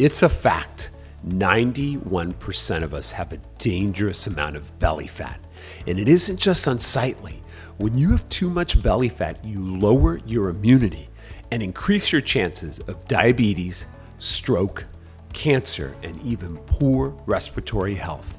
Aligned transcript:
It's 0.00 0.24
a 0.24 0.28
fact 0.28 0.90
91% 1.28 2.82
of 2.82 2.94
us 2.94 3.12
have 3.12 3.32
a 3.32 3.36
dangerous 3.58 4.26
amount 4.26 4.56
of 4.56 4.76
belly 4.80 5.06
fat. 5.06 5.38
And 5.86 6.00
it 6.00 6.08
isn't 6.08 6.36
just 6.36 6.66
unsightly. 6.66 7.40
When 7.78 7.96
you 7.96 8.10
have 8.10 8.28
too 8.28 8.50
much 8.50 8.82
belly 8.82 9.08
fat, 9.08 9.44
you 9.44 9.64
lower 9.64 10.18
your 10.26 10.48
immunity 10.48 11.08
and 11.52 11.62
increase 11.62 12.10
your 12.10 12.20
chances 12.20 12.80
of 12.80 13.06
diabetes, 13.06 13.86
stroke, 14.18 14.84
cancer, 15.32 15.94
and 16.02 16.20
even 16.22 16.56
poor 16.66 17.10
respiratory 17.26 17.94
health. 17.94 18.38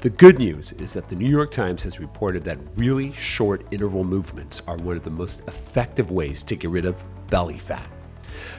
The 0.00 0.10
good 0.10 0.38
news 0.38 0.74
is 0.74 0.92
that 0.92 1.08
the 1.08 1.16
New 1.16 1.28
York 1.28 1.50
Times 1.50 1.82
has 1.84 2.00
reported 2.00 2.44
that 2.44 2.58
really 2.76 3.12
short 3.12 3.64
interval 3.70 4.04
movements 4.04 4.60
are 4.66 4.76
one 4.76 4.98
of 4.98 5.04
the 5.04 5.10
most 5.10 5.48
effective 5.48 6.10
ways 6.10 6.42
to 6.42 6.54
get 6.54 6.70
rid 6.70 6.84
of 6.84 7.02
belly 7.28 7.58
fat. 7.58 7.88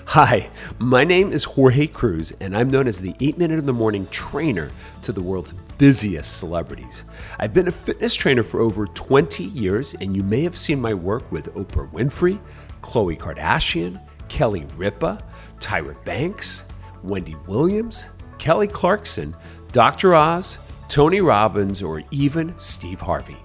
Hi, 0.08 0.50
my 0.80 1.04
name 1.04 1.32
is 1.32 1.44
Jorge 1.44 1.88
Cruise, 1.88 2.34
and 2.40 2.56
I'm 2.56 2.70
known 2.70 2.88
as 2.88 3.00
the 3.00 3.16
8 3.20 3.38
Minute 3.38 3.60
in 3.60 3.66
the 3.66 3.74
Morning 3.74 4.08
trainer 4.12 4.70
to 5.02 5.12
the 5.12 5.22
world's 5.22 5.54
busiest 5.78 6.38
celebrities. 6.38 7.04
I've 7.40 7.54
been 7.54 7.68
a 7.68 7.72
fitness 7.72 8.14
trainer 8.14 8.44
for 8.44 8.60
over 8.60 8.86
20 8.88 9.44
years, 9.44 9.96
and 9.96 10.16
you 10.16 10.24
may 10.24 10.42
have 10.44 10.58
seen 10.58 10.80
my 10.80 10.94
work 10.94 11.32
with 11.32 11.54
Oprah 11.56 11.92
Winfrey, 11.92 12.40
Khloe 12.82 13.18
Kardashian, 13.18 14.00
Kelly 14.30 14.66
Ripa, 14.76 15.24
Tyra 15.60 15.96
Banks, 16.06 16.64
Wendy 17.02 17.36
Williams, 17.48 18.06
Kelly 18.40 18.68
Clarkson, 18.68 19.36
Dr. 19.72 20.14
Oz, 20.16 20.58
Tony 20.90 21.22
Robbins, 21.22 21.82
or 21.82 22.04
even 22.12 22.54
Steve 22.58 23.02
Harvey. 23.02 23.38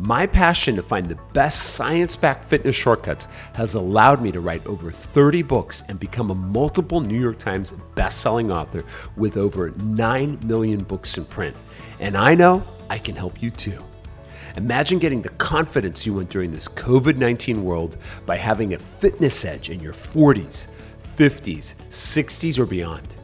My 0.00 0.28
passion 0.28 0.76
to 0.76 0.82
find 0.82 1.06
the 1.06 1.18
best 1.32 1.74
science 1.74 2.14
backed 2.14 2.44
fitness 2.44 2.76
shortcuts 2.76 3.26
has 3.54 3.74
allowed 3.74 4.22
me 4.22 4.30
to 4.30 4.40
write 4.40 4.64
over 4.64 4.92
30 4.92 5.42
books 5.42 5.82
and 5.88 5.98
become 5.98 6.30
a 6.30 6.36
multiple 6.36 7.00
New 7.00 7.20
York 7.20 7.38
Times 7.38 7.72
best-selling 7.96 8.52
author 8.52 8.84
with 9.16 9.36
over 9.36 9.70
9 9.70 10.38
million 10.44 10.84
books 10.84 11.18
in 11.18 11.24
print. 11.24 11.56
And 11.98 12.16
I 12.16 12.36
know 12.36 12.62
I 12.88 12.98
can 12.98 13.16
help 13.16 13.42
you 13.42 13.50
too. 13.50 13.82
Imagine 14.56 15.00
getting 15.00 15.20
the 15.20 15.30
confidence 15.30 16.06
you 16.06 16.14
want 16.14 16.30
during 16.30 16.52
this 16.52 16.68
COVID 16.68 17.16
19 17.16 17.64
world 17.64 17.96
by 18.24 18.36
having 18.36 18.74
a 18.74 18.78
fitness 18.78 19.44
edge 19.44 19.68
in 19.68 19.80
your 19.80 19.92
40s, 19.92 20.68
50s, 21.16 21.74
60s, 21.90 22.58
or 22.58 22.66
beyond. 22.66 23.17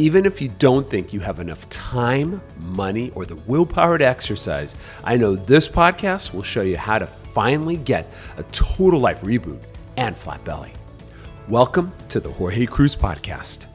Even 0.00 0.26
if 0.26 0.40
you 0.40 0.46
don't 0.46 0.88
think 0.88 1.12
you 1.12 1.18
have 1.18 1.40
enough 1.40 1.68
time, 1.70 2.40
money, 2.60 3.10
or 3.16 3.26
the 3.26 3.34
willpower 3.34 3.98
to 3.98 4.06
exercise, 4.06 4.76
I 5.02 5.16
know 5.16 5.34
this 5.34 5.66
podcast 5.66 6.32
will 6.32 6.44
show 6.44 6.62
you 6.62 6.76
how 6.76 6.98
to 6.98 7.06
finally 7.08 7.76
get 7.76 8.08
a 8.36 8.44
total 8.44 9.00
life 9.00 9.22
reboot 9.22 9.58
and 9.96 10.16
flat 10.16 10.44
belly. 10.44 10.72
Welcome 11.48 11.92
to 12.10 12.20
the 12.20 12.30
Jorge 12.30 12.64
Cruise 12.66 12.94
Podcast. 12.94 13.66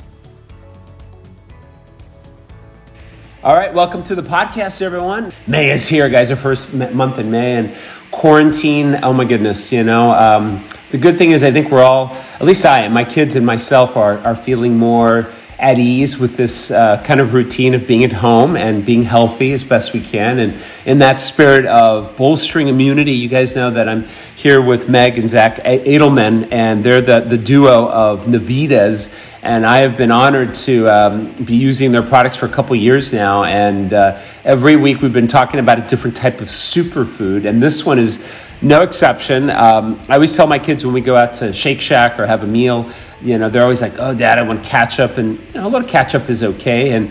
All 3.44 3.56
right, 3.56 3.74
welcome 3.74 4.02
to 4.04 4.16
the 4.16 4.24
podcast, 4.24 4.82
everyone. 4.82 5.34
May 5.46 5.72
is 5.72 5.90
here, 5.90 6.08
guys. 6.08 6.32
Our 6.32 6.38
first 6.38 6.74
month 6.74 7.20
in 7.20 7.32
May 7.32 7.56
and 7.58 7.76
quarantine. 8.12 8.98
Oh 9.04 9.12
my 9.12 9.26
goodness, 9.26 9.74
you 9.74 9.84
know. 9.84 10.12
Um, 10.12 10.64
the 10.92 10.98
good 10.98 11.18
thing 11.18 11.32
is, 11.32 11.44
I 11.44 11.52
think 11.52 11.70
we're 11.70 11.84
all, 11.84 12.16
at 12.36 12.44
least 12.44 12.66
I, 12.66 12.88
my 12.88 13.04
kids 13.04 13.36
and 13.36 13.46
myself, 13.46 13.98
are 13.98 14.20
are 14.20 14.38
feeling 14.38 14.78
more 14.78 15.28
at 15.64 15.80
ease 15.80 16.20
with 16.20 16.36
this 16.36 16.72
uh, 16.72 17.02
kind 17.06 17.22
of 17.22 17.34
routine 17.34 17.74
of 17.74 17.88
being 17.88 18.04
at 18.04 18.12
home 18.12 18.58
and 18.58 18.86
being 18.86 19.02
healthy 19.02 19.54
as 19.54 19.64
best 19.64 19.94
we 19.94 20.02
can. 20.02 20.40
And 20.40 20.62
in 20.86 20.98
that 20.98 21.22
spirit 21.22 21.66
of 21.66 22.18
bolstering 22.18 22.68
immunity, 22.68 23.14
you 23.14 23.30
guys 23.30 23.56
know 23.56 23.72
that 23.72 23.88
I'm 23.88 24.06
here 24.44 24.62
with 24.62 24.90
Meg 24.90 25.18
and 25.18 25.30
Zach 25.30 25.56
Adelman, 25.64 26.50
and 26.52 26.84
they're 26.84 27.02
the, 27.02 27.22
the 27.22 27.38
duo 27.38 27.88
of 27.88 28.26
Navitas. 28.26 29.10
And 29.42 29.66
I 29.66 29.78
have 29.84 29.96
been 29.96 30.12
honored 30.12 30.54
to 30.66 30.90
um, 30.90 31.32
be 31.46 31.56
using 31.56 31.94
their 31.94 32.04
products 32.04 32.36
for 32.36 32.46
a 32.46 32.50
couple 32.50 32.76
years 32.76 33.14
now. 33.14 33.46
And 33.46 33.94
uh, 33.94 34.20
every 34.44 34.76
week 34.76 35.02
we've 35.02 35.14
been 35.14 35.30
talking 35.30 35.62
about 35.62 35.80
a 35.80 35.88
different 35.88 36.18
type 36.18 36.42
of 36.42 36.50
superfood. 36.50 37.46
And 37.46 37.64
this 37.64 37.86
one 37.86 37.98
is 37.98 38.22
no 38.62 38.82
exception. 38.82 39.50
Um, 39.50 39.98
I 40.10 40.16
always 40.16 40.36
tell 40.36 40.48
my 40.48 40.60
kids 40.60 40.86
when 40.86 40.94
we 40.94 41.00
go 41.00 41.16
out 41.16 41.32
to 41.36 41.54
Shake 41.54 41.80
Shack 41.80 42.20
or 42.20 42.26
have 42.26 42.44
a 42.44 42.48
meal, 42.48 42.90
you 43.22 43.38
know, 43.38 43.50
they're 43.50 43.64
always 43.64 43.82
like, 43.82 43.94
"Oh, 43.98 44.14
Dad, 44.14 44.38
I 44.38 44.42
want 44.42 44.66
ketchup," 44.66 45.18
and 45.18 45.40
you 45.40 45.54
know, 45.54 45.68
a 45.68 45.70
little 45.70 45.88
ketchup 45.88 46.30
is 46.30 46.44
okay, 46.44 46.92
and 46.92 47.10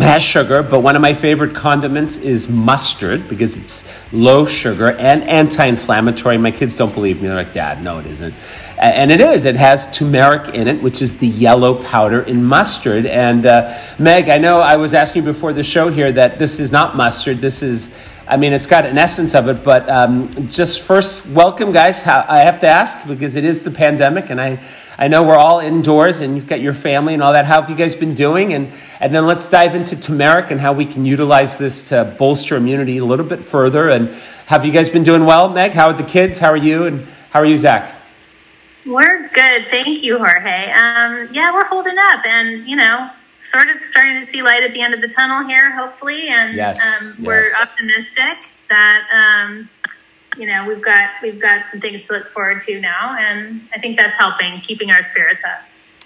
has 0.00 0.22
sugar. 0.22 0.62
But 0.62 0.80
one 0.80 0.96
of 0.96 1.02
my 1.02 1.14
favorite 1.14 1.54
condiments 1.54 2.16
is 2.18 2.48
mustard 2.48 3.28
because 3.28 3.58
it's 3.58 3.92
low 4.12 4.44
sugar 4.44 4.92
and 4.92 5.22
anti-inflammatory. 5.24 6.38
My 6.38 6.50
kids 6.50 6.76
don't 6.76 6.92
believe 6.92 7.20
me; 7.20 7.28
they're 7.28 7.36
like, 7.36 7.52
"Dad, 7.52 7.82
no, 7.82 7.98
it 7.98 8.06
isn't," 8.06 8.34
and 8.78 9.10
it 9.10 9.20
is. 9.20 9.44
It 9.44 9.56
has 9.56 9.90
turmeric 9.96 10.54
in 10.54 10.68
it, 10.68 10.82
which 10.82 11.02
is 11.02 11.18
the 11.18 11.28
yellow 11.28 11.82
powder 11.82 12.22
in 12.22 12.44
mustard. 12.44 13.06
And 13.06 13.46
uh, 13.46 13.76
Meg, 13.98 14.28
I 14.28 14.38
know 14.38 14.60
I 14.60 14.76
was 14.76 14.94
asking 14.94 15.22
you 15.22 15.32
before 15.32 15.52
the 15.52 15.62
show 15.62 15.88
here 15.88 16.12
that 16.12 16.38
this 16.38 16.60
is 16.60 16.72
not 16.72 16.96
mustard. 16.96 17.38
This 17.38 17.62
is 17.62 17.94
I 18.30 18.36
mean, 18.36 18.52
it's 18.52 18.68
got 18.68 18.86
an 18.86 18.96
essence 18.96 19.34
of 19.34 19.48
it, 19.48 19.64
but 19.64 19.90
um, 19.90 20.30
just 20.46 20.84
first, 20.84 21.26
welcome, 21.26 21.72
guys. 21.72 22.06
I 22.06 22.38
have 22.38 22.60
to 22.60 22.68
ask 22.68 23.04
because 23.08 23.34
it 23.34 23.44
is 23.44 23.62
the 23.62 23.72
pandemic, 23.72 24.30
and 24.30 24.40
I, 24.40 24.60
I 25.00 25.08
know 25.08 25.22
we're 25.22 25.38
all 25.38 25.60
indoors 25.60 26.20
and 26.20 26.36
you've 26.36 26.46
got 26.46 26.60
your 26.60 26.74
family 26.74 27.14
and 27.14 27.22
all 27.22 27.32
that. 27.32 27.46
How 27.46 27.62
have 27.62 27.70
you 27.70 27.74
guys 27.74 27.94
been 27.94 28.14
doing? 28.14 28.52
And, 28.52 28.70
and 29.00 29.14
then 29.14 29.26
let's 29.26 29.48
dive 29.48 29.74
into 29.74 29.98
turmeric 29.98 30.50
and 30.50 30.60
how 30.60 30.74
we 30.74 30.84
can 30.84 31.06
utilize 31.06 31.56
this 31.56 31.88
to 31.88 32.14
bolster 32.18 32.56
immunity 32.56 32.98
a 32.98 33.04
little 33.06 33.24
bit 33.24 33.42
further. 33.42 33.88
And 33.88 34.10
have 34.44 34.66
you 34.66 34.72
guys 34.72 34.90
been 34.90 35.02
doing 35.02 35.24
well, 35.24 35.48
Meg? 35.48 35.72
How 35.72 35.86
are 35.86 35.94
the 35.94 36.04
kids? 36.04 36.38
How 36.38 36.50
are 36.50 36.56
you? 36.56 36.84
And 36.84 37.06
how 37.30 37.40
are 37.40 37.46
you, 37.46 37.56
Zach? 37.56 37.94
We're 38.84 39.28
good. 39.28 39.68
Thank 39.70 40.02
you, 40.02 40.18
Jorge. 40.18 40.70
Um, 40.70 41.30
yeah, 41.32 41.50
we're 41.50 41.64
holding 41.64 41.96
up. 41.96 42.26
And, 42.26 42.68
you 42.68 42.76
know, 42.76 43.08
sort 43.40 43.70
of 43.70 43.82
starting 43.82 44.20
to 44.20 44.26
see 44.26 44.42
light 44.42 44.62
at 44.62 44.74
the 44.74 44.82
end 44.82 44.92
of 44.92 45.00
the 45.00 45.08
tunnel 45.08 45.48
here, 45.48 45.74
hopefully, 45.78 46.28
and 46.28 46.54
yes, 46.54 46.78
um, 46.78 47.16
we're 47.24 47.50
optimistic 47.60 48.36
that 48.68 49.06
um, 49.14 49.68
you 50.36 50.46
know 50.46 50.66
we've 50.66 50.82
got 50.82 51.10
we've 51.22 51.40
got 51.40 51.66
some 51.68 51.80
things 51.80 52.06
to 52.06 52.14
look 52.14 52.30
forward 52.32 52.60
to 52.62 52.80
now, 52.80 53.16
and 53.18 53.62
I 53.74 53.78
think 53.80 53.96
that's 53.96 54.16
helping 54.16 54.60
keeping 54.60 54.90
our 54.90 55.02
spirits 55.02 55.42
up. 55.44 55.62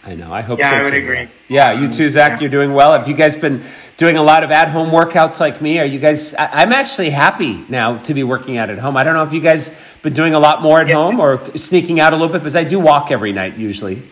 I 0.06 0.14
know. 0.14 0.32
I 0.32 0.42
hope 0.42 0.58
yeah, 0.58 0.70
so 0.70 0.76
I 0.76 0.82
would 0.82 0.90
too. 0.90 0.96
agree. 0.98 1.28
Yeah, 1.48 1.72
you 1.72 1.88
too, 1.88 2.10
Zach. 2.10 2.40
You're 2.40 2.50
doing 2.50 2.74
well. 2.74 2.92
Have 2.92 3.08
you 3.08 3.14
guys 3.14 3.34
been 3.36 3.62
doing 3.96 4.16
a 4.18 4.22
lot 4.22 4.44
of 4.44 4.50
at-home 4.50 4.90
workouts 4.90 5.40
like 5.40 5.62
me? 5.62 5.78
Are 5.78 5.86
you 5.86 5.98
guys? 5.98 6.34
I, 6.34 6.46
I'm 6.62 6.72
actually 6.72 7.08
happy 7.10 7.64
now 7.70 7.96
to 7.96 8.12
be 8.12 8.22
working 8.22 8.58
out 8.58 8.68
at 8.68 8.78
home. 8.78 8.96
I 8.98 9.04
don't 9.04 9.14
know 9.14 9.22
if 9.22 9.32
you 9.32 9.40
guys 9.40 9.80
been 10.02 10.12
doing 10.12 10.34
a 10.34 10.38
lot 10.38 10.60
more 10.60 10.80
at 10.80 10.88
Yeah. 10.88 10.94
home 10.96 11.20
or 11.20 11.40
sneaking 11.56 12.00
out 12.00 12.12
a 12.12 12.16
little 12.16 12.32
bit 12.32 12.40
because 12.40 12.56
I 12.56 12.64
do 12.64 12.78
walk 12.78 13.10
every 13.10 13.32
night 13.32 13.56
usually. 13.56 14.02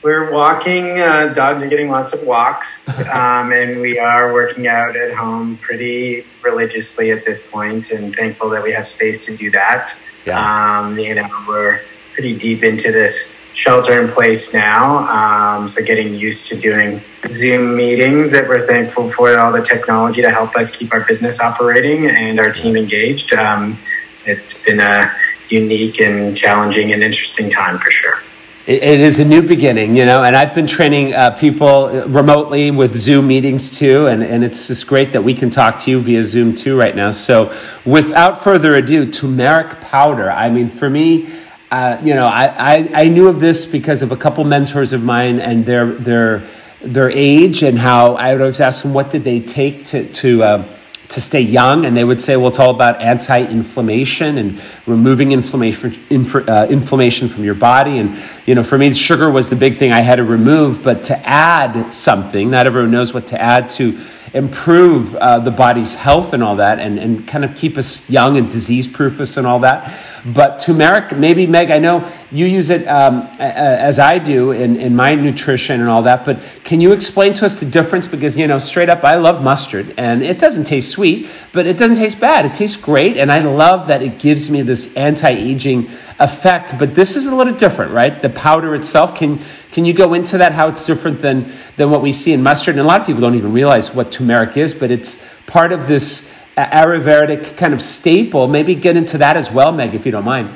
We're 0.00 0.32
walking, 0.32 1.00
uh, 1.00 1.34
dogs 1.34 1.60
are 1.60 1.66
getting 1.66 1.90
lots 1.90 2.12
of 2.12 2.22
walks, 2.22 2.88
um, 3.08 3.52
and 3.52 3.80
we 3.80 3.98
are 3.98 4.32
working 4.32 4.68
out 4.68 4.96
at 4.96 5.12
home 5.14 5.56
pretty 5.56 6.24
religiously 6.42 7.10
at 7.10 7.24
this 7.24 7.44
point, 7.44 7.90
and 7.90 8.14
thankful 8.14 8.48
that 8.50 8.62
we 8.62 8.70
have 8.72 8.86
space 8.86 9.24
to 9.26 9.36
do 9.36 9.50
that. 9.50 9.96
Yeah. 10.24 10.38
Um, 10.38 10.98
you 10.98 11.14
know, 11.16 11.28
we're 11.48 11.80
pretty 12.14 12.38
deep 12.38 12.62
into 12.62 12.92
this 12.92 13.34
shelter 13.54 14.00
in 14.00 14.08
place 14.12 14.54
now, 14.54 14.98
um, 15.08 15.66
so 15.66 15.82
getting 15.82 16.14
used 16.14 16.46
to 16.46 16.56
doing 16.56 17.00
Zoom 17.32 17.76
meetings 17.76 18.30
that 18.30 18.48
we're 18.48 18.68
thankful 18.68 19.10
for 19.10 19.36
all 19.36 19.50
the 19.50 19.62
technology 19.62 20.22
to 20.22 20.30
help 20.30 20.54
us 20.54 20.70
keep 20.70 20.92
our 20.92 21.00
business 21.00 21.40
operating 21.40 22.06
and 22.06 22.38
our 22.38 22.52
team 22.52 22.76
engaged. 22.76 23.32
Um, 23.32 23.76
it's 24.24 24.62
been 24.62 24.78
a 24.78 25.12
unique 25.48 26.00
and 26.00 26.36
challenging 26.36 26.92
and 26.92 27.02
interesting 27.02 27.50
time 27.50 27.78
for 27.78 27.90
sure. 27.90 28.22
It, 28.68 28.82
it 28.82 29.00
is 29.00 29.18
a 29.18 29.24
new 29.24 29.40
beginning, 29.40 29.96
you 29.96 30.04
know, 30.04 30.24
and 30.24 30.36
I've 30.36 30.52
been 30.52 30.66
training 30.66 31.14
uh, 31.14 31.30
people 31.30 31.88
remotely 32.02 32.70
with 32.70 32.94
Zoom 32.94 33.26
meetings 33.26 33.78
too, 33.78 34.08
and, 34.08 34.22
and 34.22 34.44
it's 34.44 34.68
just 34.68 34.86
great 34.86 35.10
that 35.12 35.24
we 35.24 35.32
can 35.32 35.48
talk 35.48 35.78
to 35.80 35.90
you 35.90 36.00
via 36.00 36.22
Zoom 36.22 36.54
too 36.54 36.78
right 36.78 36.94
now. 36.94 37.10
So, 37.10 37.50
without 37.86 38.44
further 38.44 38.74
ado, 38.74 39.10
turmeric 39.10 39.80
powder. 39.80 40.30
I 40.30 40.50
mean, 40.50 40.68
for 40.68 40.90
me, 40.90 41.30
uh, 41.70 41.98
you 42.04 42.12
know, 42.14 42.26
I, 42.26 42.44
I, 42.44 42.90
I 42.92 43.08
knew 43.08 43.28
of 43.28 43.40
this 43.40 43.64
because 43.64 44.02
of 44.02 44.12
a 44.12 44.16
couple 44.18 44.44
mentors 44.44 44.92
of 44.92 45.02
mine 45.02 45.40
and 45.40 45.64
their 45.64 45.86
their 45.86 46.46
their 46.82 47.10
age 47.10 47.62
and 47.62 47.78
how 47.78 48.16
I 48.16 48.32
would 48.32 48.42
always 48.42 48.60
ask 48.60 48.82
them 48.82 48.92
what 48.92 49.08
did 49.08 49.24
they 49.24 49.40
take 49.40 49.82
to 49.84 50.04
to 50.12 50.42
uh, 50.42 50.68
to 51.08 51.20
stay 51.22 51.40
young, 51.40 51.86
and 51.86 51.96
they 51.96 52.04
would 52.04 52.20
say, 52.20 52.36
well, 52.36 52.48
it's 52.48 52.58
all 52.58 52.70
about 52.70 53.00
anti-inflammation 53.00 54.36
and 54.38 54.60
removing 54.86 55.32
inflammation 55.32 55.94
inf- 56.10 56.48
uh, 56.48 56.66
inflammation 56.68 57.28
from 57.28 57.44
your 57.44 57.54
body. 57.54 57.98
And 57.98 58.16
you 58.44 58.54
know, 58.54 58.62
for 58.62 58.76
me, 58.76 58.92
sugar 58.92 59.30
was 59.30 59.48
the 59.48 59.56
big 59.56 59.78
thing 59.78 59.92
I 59.92 60.00
had 60.00 60.16
to 60.16 60.24
remove, 60.24 60.82
but 60.82 61.02
to 61.04 61.18
add 61.26 61.92
something, 61.94 62.50
not 62.50 62.66
everyone 62.66 62.90
knows 62.90 63.14
what 63.14 63.26
to 63.28 63.40
add 63.40 63.70
to 63.70 63.98
improve 64.34 65.14
uh, 65.14 65.38
the 65.38 65.50
body's 65.50 65.94
health 65.94 66.32
and 66.32 66.42
all 66.42 66.56
that, 66.56 66.78
and, 66.78 66.98
and 66.98 67.26
kind 67.26 67.44
of 67.44 67.56
keep 67.56 67.78
us 67.78 68.08
young 68.10 68.36
and 68.36 68.48
disease-proof 68.48 69.20
us 69.20 69.36
and 69.36 69.46
all 69.46 69.60
that. 69.60 69.98
But 70.24 70.58
turmeric, 70.58 71.16
maybe 71.16 71.46
Meg, 71.46 71.70
I 71.70 71.78
know 71.78 72.10
you 72.30 72.46
use 72.46 72.70
it 72.70 72.86
um, 72.86 73.28
as 73.38 73.98
I 73.98 74.18
do 74.18 74.52
in, 74.52 74.76
in 74.76 74.94
my 74.94 75.14
nutrition 75.14 75.80
and 75.80 75.88
all 75.88 76.02
that. 76.02 76.24
But 76.24 76.40
can 76.64 76.80
you 76.80 76.92
explain 76.92 77.34
to 77.34 77.46
us 77.46 77.60
the 77.60 77.66
difference? 77.66 78.06
Because 78.06 78.36
you 78.36 78.46
know, 78.46 78.58
straight 78.58 78.88
up, 78.88 79.04
I 79.04 79.14
love 79.14 79.42
mustard, 79.42 79.94
and 79.96 80.22
it 80.22 80.38
doesn't 80.38 80.64
taste 80.64 80.90
sweet, 80.90 81.30
but 81.52 81.66
it 81.66 81.76
doesn't 81.76 81.96
taste 81.96 82.20
bad. 82.20 82.44
It 82.44 82.54
tastes 82.54 82.76
great, 82.76 83.16
and 83.16 83.32
I 83.32 83.40
love 83.40 83.86
that 83.86 84.02
it 84.02 84.18
gives 84.18 84.50
me 84.50 84.62
this 84.62 84.94
anti-aging 84.96 85.88
effect, 86.20 86.78
but 86.78 86.94
this 86.94 87.16
is 87.16 87.26
a 87.26 87.34
little 87.34 87.54
different, 87.54 87.92
right? 87.92 88.20
The 88.20 88.30
powder 88.30 88.74
itself. 88.74 89.16
Can 89.16 89.38
can 89.70 89.84
you 89.84 89.92
go 89.92 90.14
into 90.14 90.38
that? 90.38 90.52
How 90.52 90.68
it's 90.68 90.84
different 90.84 91.20
than 91.20 91.52
than 91.76 91.90
what 91.90 92.02
we 92.02 92.12
see 92.12 92.32
in 92.32 92.42
mustard? 92.42 92.74
And 92.74 92.80
a 92.80 92.84
lot 92.84 93.00
of 93.00 93.06
people 93.06 93.20
don't 93.20 93.34
even 93.34 93.52
realize 93.52 93.94
what 93.94 94.10
turmeric 94.10 94.56
is, 94.56 94.74
but 94.74 94.90
it's 94.90 95.24
part 95.46 95.72
of 95.72 95.86
this 95.86 96.34
Ayurvedic 96.56 97.56
kind 97.56 97.72
of 97.72 97.80
staple. 97.80 98.48
Maybe 98.48 98.74
get 98.74 98.96
into 98.96 99.18
that 99.18 99.36
as 99.36 99.52
well, 99.52 99.72
Meg, 99.72 99.94
if 99.94 100.04
you 100.04 100.12
don't 100.12 100.24
mind. 100.24 100.50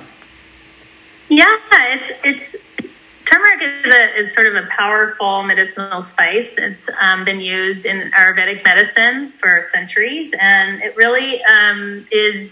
Yeah, 1.28 1.56
it's 1.70 2.12
it's 2.24 2.56
turmeric 3.24 3.62
is, 3.62 3.92
a, 3.92 4.18
is 4.18 4.34
sort 4.34 4.46
of 4.46 4.56
a 4.56 4.66
powerful 4.68 5.42
medicinal 5.44 6.02
spice. 6.02 6.56
It's 6.58 6.90
um, 7.00 7.24
been 7.24 7.40
used 7.40 7.86
in 7.86 8.10
Ayurvedic 8.12 8.64
medicine 8.64 9.32
for 9.40 9.62
centuries, 9.72 10.34
and 10.40 10.82
it 10.82 10.96
really 10.96 11.42
um, 11.44 12.06
is 12.10 12.50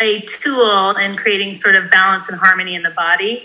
a 0.00 0.20
tool 0.22 0.96
in 0.96 1.16
creating 1.16 1.54
sort 1.54 1.76
of 1.76 1.90
balance 1.90 2.28
and 2.28 2.38
harmony 2.38 2.74
in 2.74 2.82
the 2.82 2.90
body. 2.90 3.44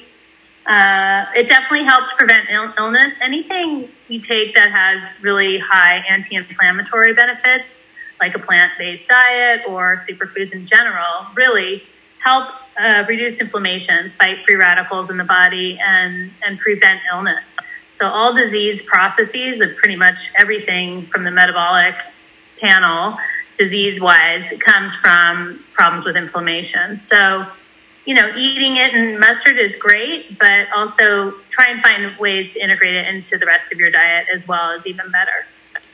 Uh, 0.65 1.25
it 1.35 1.47
definitely 1.47 1.83
helps 1.83 2.13
prevent 2.13 2.47
Ill- 2.49 2.73
illness. 2.77 3.19
Anything 3.21 3.89
you 4.07 4.19
take 4.19 4.55
that 4.55 4.71
has 4.71 5.13
really 5.21 5.59
high 5.59 6.03
anti 6.09 6.35
inflammatory 6.35 7.13
benefits, 7.13 7.83
like 8.19 8.35
a 8.35 8.39
plant 8.39 8.71
based 8.77 9.07
diet 9.07 9.61
or 9.67 9.95
superfoods 9.97 10.53
in 10.53 10.65
general, 10.65 11.27
really 11.35 11.83
help 12.23 12.49
uh, 12.79 13.03
reduce 13.07 13.39
inflammation, 13.39 14.11
fight 14.17 14.43
free 14.43 14.55
radicals 14.55 15.09
in 15.09 15.17
the 15.17 15.23
body, 15.23 15.79
and, 15.79 16.31
and 16.43 16.59
prevent 16.59 16.99
illness. 17.13 17.55
So, 17.93 18.07
all 18.07 18.33
disease 18.33 18.81
processes 18.81 19.61
of 19.61 19.75
pretty 19.77 19.95
much 19.95 20.31
everything 20.37 21.05
from 21.05 21.23
the 21.23 21.31
metabolic 21.31 21.95
panel, 22.59 23.17
disease 23.57 23.99
wise, 24.01 24.53
comes 24.59 24.95
from 24.95 25.63
problems 25.73 26.05
with 26.05 26.15
inflammation. 26.15 26.97
So, 26.97 27.47
you 28.05 28.13
know, 28.13 28.31
eating 28.35 28.77
it 28.77 28.93
in 28.93 29.19
mustard 29.19 29.57
is 29.57 29.75
great, 29.75 30.37
but 30.37 30.67
also 30.75 31.31
try 31.49 31.69
and 31.69 31.81
find 31.81 32.17
ways 32.17 32.53
to 32.53 32.63
integrate 32.63 32.95
it 32.95 33.07
into 33.07 33.37
the 33.37 33.45
rest 33.45 33.71
of 33.71 33.79
your 33.79 33.91
diet 33.91 34.27
as 34.33 34.47
well 34.47 34.71
is 34.71 34.85
even 34.85 35.09
better. 35.11 35.45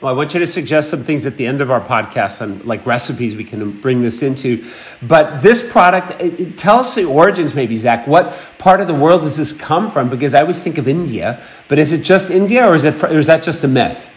Well, 0.02 0.12
I 0.12 0.18
want 0.18 0.34
you 0.34 0.40
to 0.40 0.48
suggest 0.48 0.90
some 0.90 1.04
things 1.04 1.28
at 1.28 1.38
the 1.38 1.46
end 1.46 1.62
of 1.62 1.70
our 1.70 1.80
podcast 1.80 2.42
on 2.42 2.66
like 2.66 2.84
recipes 2.88 3.36
we 3.36 3.44
can 3.44 3.80
bring 3.82 4.02
this 4.02 4.24
into. 4.24 4.66
But 5.04 5.42
this 5.42 5.72
product, 5.72 6.20
it, 6.20 6.40
it, 6.40 6.58
tell 6.58 6.80
us 6.80 6.96
the 6.96 7.06
origins, 7.06 7.54
maybe 7.54 7.78
Zach. 7.78 8.08
What 8.08 8.36
part 8.58 8.82
of 8.82 8.88
the 8.88 8.96
world 8.96 9.22
does 9.22 9.38
this 9.38 9.54
come 9.54 9.92
from? 9.92 10.10
Because 10.10 10.34
I 10.34 10.42
always 10.42 10.62
think 10.62 10.80
of 10.80 10.88
India, 10.88 11.40
but 11.68 11.78
is 11.78 11.94
it 11.94 12.02
just 12.02 12.32
India, 12.32 12.68
or 12.68 12.74
is 12.74 12.84
it, 12.84 13.04
or 13.04 13.20
is 13.20 13.28
that 13.28 13.44
just 13.44 13.64
a 13.64 13.68
myth? 13.68 14.11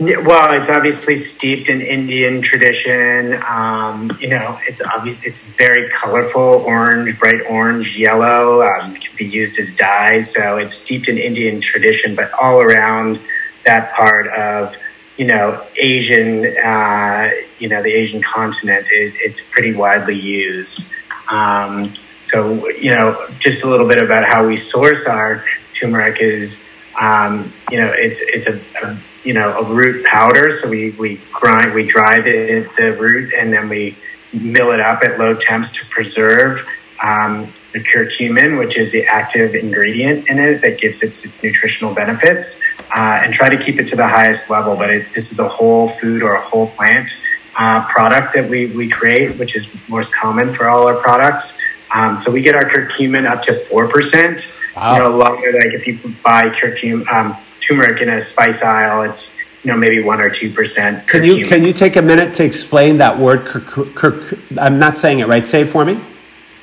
Well, 0.00 0.52
it's 0.52 0.70
obviously 0.70 1.16
steeped 1.16 1.68
in 1.68 1.80
Indian 1.80 2.40
tradition. 2.40 3.42
Um, 3.44 4.16
you 4.20 4.28
know, 4.28 4.56
it's 4.68 4.80
obvious. 4.80 5.16
It's 5.24 5.42
very 5.42 5.88
colorful, 5.90 6.40
orange, 6.40 7.18
bright 7.18 7.40
orange, 7.50 7.96
yellow. 7.96 8.62
Um, 8.62 8.94
can 8.94 9.16
be 9.16 9.24
used 9.24 9.58
as 9.58 9.74
dye, 9.74 10.20
so 10.20 10.56
it's 10.58 10.74
steeped 10.74 11.08
in 11.08 11.18
Indian 11.18 11.60
tradition. 11.60 12.14
But 12.14 12.32
all 12.32 12.60
around 12.60 13.20
that 13.66 13.92
part 13.94 14.28
of 14.28 14.76
you 15.16 15.26
know 15.26 15.66
Asian, 15.80 16.46
uh, 16.58 17.30
you 17.58 17.68
know 17.68 17.82
the 17.82 17.92
Asian 17.92 18.22
continent, 18.22 18.86
it, 18.92 19.14
it's 19.16 19.40
pretty 19.40 19.74
widely 19.74 20.14
used. 20.14 20.86
Um, 21.28 21.92
so 22.20 22.68
you 22.68 22.92
know, 22.92 23.28
just 23.40 23.64
a 23.64 23.68
little 23.68 23.88
bit 23.88 24.00
about 24.00 24.24
how 24.24 24.46
we 24.46 24.54
source 24.54 25.08
our 25.08 25.44
turmeric 25.72 26.20
is, 26.20 26.64
um, 27.00 27.52
you 27.68 27.78
know, 27.78 27.92
it's 27.92 28.20
it's 28.20 28.46
a, 28.46 28.60
a, 28.84 28.96
you 29.28 29.34
know 29.34 29.58
a 29.58 29.62
root 29.62 30.06
powder. 30.06 30.50
So 30.50 30.70
we 30.70 30.92
we 30.92 31.20
grind, 31.32 31.74
we 31.74 31.86
dry 31.86 32.14
the 32.22 32.66
the 32.78 32.94
root, 32.94 33.34
and 33.34 33.52
then 33.52 33.68
we 33.68 33.94
mill 34.32 34.70
it 34.70 34.80
up 34.80 35.04
at 35.04 35.18
low 35.18 35.34
temps 35.34 35.70
to 35.72 35.86
preserve 35.86 36.66
um, 37.02 37.52
the 37.74 37.80
curcumin, 37.80 38.58
which 38.58 38.76
is 38.78 38.90
the 38.90 39.04
active 39.04 39.54
ingredient 39.54 40.28
in 40.28 40.38
it 40.38 40.62
that 40.62 40.78
gives 40.78 41.02
its 41.02 41.26
its 41.26 41.42
nutritional 41.42 41.92
benefits, 41.94 42.62
uh, 42.96 43.20
and 43.22 43.34
try 43.34 43.50
to 43.50 43.58
keep 43.58 43.78
it 43.78 43.86
to 43.88 43.96
the 43.96 44.08
highest 44.08 44.48
level. 44.48 44.74
But 44.74 44.88
it, 44.90 45.06
this 45.14 45.30
is 45.30 45.38
a 45.40 45.48
whole 45.48 45.88
food 45.88 46.22
or 46.22 46.32
a 46.36 46.40
whole 46.40 46.68
plant 46.68 47.10
uh, 47.58 47.86
product 47.86 48.32
that 48.32 48.48
we 48.48 48.60
we 48.80 48.88
create, 48.88 49.38
which 49.38 49.54
is 49.54 49.68
most 49.88 50.10
common 50.14 50.50
for 50.54 50.70
all 50.70 50.88
our 50.88 50.96
products. 50.96 51.60
Um, 51.94 52.18
so 52.18 52.30
we 52.30 52.42
get 52.42 52.54
our 52.54 52.64
curcumin 52.64 53.28
up 53.28 53.42
to 53.42 53.54
four 53.54 53.88
percent. 53.88 54.56
Wow. 54.76 54.92
You 54.92 54.98
know, 55.00 55.14
a 55.14 55.16
lot 55.16 55.32
of, 55.32 55.38
like 55.38 55.72
if 55.72 55.86
you 55.86 55.98
buy 56.22 56.50
curcumin, 56.50 57.06
um, 57.08 57.36
turmeric 57.60 58.00
in 58.02 58.08
a 58.10 58.20
spice 58.20 58.62
aisle, 58.62 59.02
it's 59.02 59.38
you 59.64 59.72
know 59.72 59.76
maybe 59.76 60.02
one 60.02 60.20
or 60.20 60.30
two 60.30 60.52
percent. 60.52 61.06
Can 61.08 61.24
you 61.24 61.46
can 61.46 61.64
you 61.64 61.72
take 61.72 61.96
a 61.96 62.02
minute 62.02 62.34
to 62.34 62.44
explain 62.44 62.98
that 62.98 63.18
word? 63.18 63.46
Cur, 63.46 63.60
cur, 63.60 64.12
cur, 64.12 64.38
I'm 64.58 64.78
not 64.78 64.98
saying 64.98 65.20
it 65.20 65.28
right. 65.28 65.44
Say 65.44 65.62
it 65.62 65.66
for 65.68 65.84
me 65.84 66.00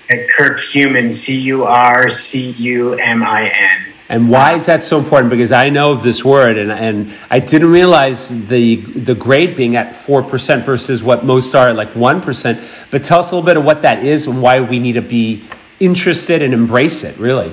curcumin, 0.10 1.12
C 1.12 1.40
U 1.42 1.64
R 1.64 2.10
C 2.10 2.52
U 2.52 2.94
M 2.94 3.24
I 3.24 3.48
N. 3.48 3.85
And 4.08 4.30
why 4.30 4.54
is 4.54 4.68
that 4.68 4.84
so 4.84 5.00
important? 5.00 5.32
Because 5.32 5.52
I 5.52 5.70
know 5.70 5.92
of 5.92 6.04
this 6.04 6.24
word, 6.24 6.58
and, 6.58 6.72
and 6.72 7.12
I 7.32 7.40
didn't 7.40 7.72
realize 7.72 8.48
the 8.48 8.76
the 8.76 9.16
grade 9.16 9.56
being 9.56 9.76
at 9.76 9.96
four 9.96 10.22
percent 10.22 10.64
versus 10.64 11.04
what 11.04 11.26
most 11.26 11.56
are 11.56 11.70
at 11.70 11.76
like 11.76 11.96
one 11.96 12.22
percent. 12.22 12.60
But 12.92 13.04
tell 13.04 13.20
us 13.20 13.32
a 13.32 13.36
little 13.36 13.46
bit 13.46 13.58
of 13.58 13.66
what 13.66 13.82
that 13.82 14.04
is 14.04 14.28
and 14.28 14.42
why 14.42 14.62
we 14.62 14.78
need 14.78 14.94
to 14.94 15.02
be 15.02 15.44
interested 15.80 16.44
and 16.44 16.54
embrace 16.54 17.04
it. 17.04 17.18
Really. 17.18 17.52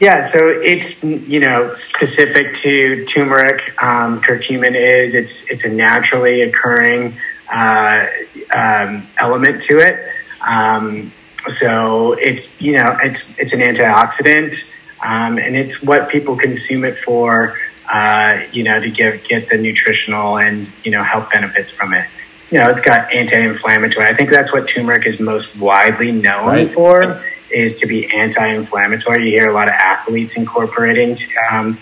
Yeah, 0.00 0.22
so 0.22 0.48
it's 0.48 1.02
you 1.02 1.40
know 1.40 1.72
specific 1.74 2.54
to 2.54 3.04
turmeric. 3.06 3.74
Um, 3.82 4.20
curcumin 4.20 4.74
is 4.76 5.14
it's 5.14 5.50
it's 5.50 5.64
a 5.64 5.70
naturally 5.70 6.42
occurring 6.42 7.16
uh, 7.50 8.06
um, 8.54 9.06
element 9.18 9.62
to 9.62 9.80
it. 9.80 9.98
Um, 10.46 11.12
so 11.48 12.12
it's 12.12 12.60
you 12.60 12.74
know 12.74 12.96
it's 13.02 13.36
it's 13.38 13.52
an 13.52 13.60
antioxidant, 13.60 14.72
um, 15.02 15.38
and 15.38 15.56
it's 15.56 15.82
what 15.82 16.08
people 16.08 16.36
consume 16.36 16.84
it 16.84 16.98
for. 16.98 17.58
Uh, 17.90 18.42
you 18.52 18.62
know, 18.62 18.78
to 18.78 18.90
give 18.90 19.24
get 19.24 19.48
the 19.48 19.56
nutritional 19.56 20.36
and 20.36 20.70
you 20.84 20.90
know 20.90 21.02
health 21.02 21.30
benefits 21.30 21.72
from 21.72 21.94
it. 21.94 22.06
You 22.50 22.58
know, 22.58 22.68
it's 22.68 22.80
got 22.80 23.12
anti-inflammatory. 23.12 24.06
I 24.06 24.14
think 24.14 24.28
that's 24.28 24.52
what 24.52 24.68
turmeric 24.68 25.06
is 25.06 25.18
most 25.20 25.56
widely 25.56 26.12
known 26.12 26.46
right. 26.46 26.70
for 26.70 27.22
is 27.50 27.80
to 27.80 27.86
be 27.86 28.12
anti-inflammatory. 28.12 29.24
You 29.24 29.30
hear 29.30 29.48
a 29.48 29.54
lot 29.54 29.68
of 29.68 29.74
athletes 29.74 30.36
incorporating, 30.36 31.16
um, 31.50 31.78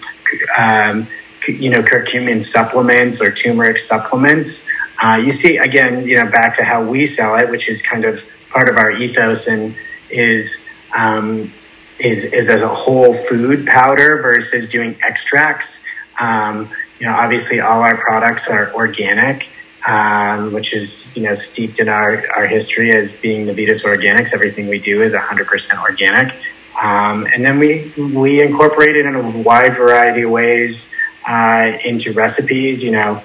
um, 0.56 1.06
you 1.46 1.70
know, 1.70 1.82
curcumin 1.82 2.42
supplements 2.42 3.20
or 3.20 3.32
turmeric 3.32 3.78
supplements. 3.78 4.68
Uh, 5.02 5.20
you 5.22 5.30
see, 5.30 5.56
again, 5.58 6.06
you 6.06 6.16
know, 6.16 6.30
back 6.30 6.54
to 6.56 6.64
how 6.64 6.84
we 6.84 7.06
sell 7.06 7.36
it, 7.36 7.50
which 7.50 7.68
is 7.68 7.82
kind 7.82 8.04
of 8.04 8.24
part 8.48 8.68
of 8.68 8.76
our 8.76 8.90
ethos 8.90 9.46
and 9.46 9.74
is 10.10 10.64
um, 10.96 11.52
is 11.98 12.25
is 12.25 12.48
as 12.48 12.62
a 12.62 12.69
whole 12.69 13.12
food 13.12 13.66
powder 13.66 14.20
versus 14.22 14.69
doing 14.69 14.96
extracts. 15.02 15.85
Um, 16.20 16.70
you 16.99 17.06
know, 17.06 17.14
obviously, 17.14 17.61
all 17.61 17.80
our 17.80 17.97
products 17.97 18.49
are 18.49 18.73
organic, 18.75 19.49
um, 19.87 20.52
which 20.52 20.73
is 20.73 21.14
you 21.16 21.23
know 21.23 21.35
steeped 21.35 21.78
in 21.78 21.88
our 21.88 22.25
our 22.35 22.47
history 22.47 22.92
as 22.92 23.14
being 23.14 23.47
the 23.47 23.52
Navitas 23.52 23.85
Organics. 23.85 24.35
Everything 24.35 24.68
we 24.68 24.78
do 24.78 25.02
is 25.02 25.12
100% 25.12 25.82
organic, 25.82 26.35
um, 26.82 27.26
and 27.35 27.44
then 27.44 27.59
we 27.59 27.92
we 27.97 28.42
incorporate 28.42 28.97
it 28.97 29.06
in 29.06 29.14
a 29.14 29.30
wide 29.42 29.76
variety 29.76 30.23
of 30.23 30.30
ways 30.30 30.94
uh, 31.26 31.73
into 31.85 32.12
recipes. 32.12 32.82
You 32.82 32.92
know, 32.92 33.23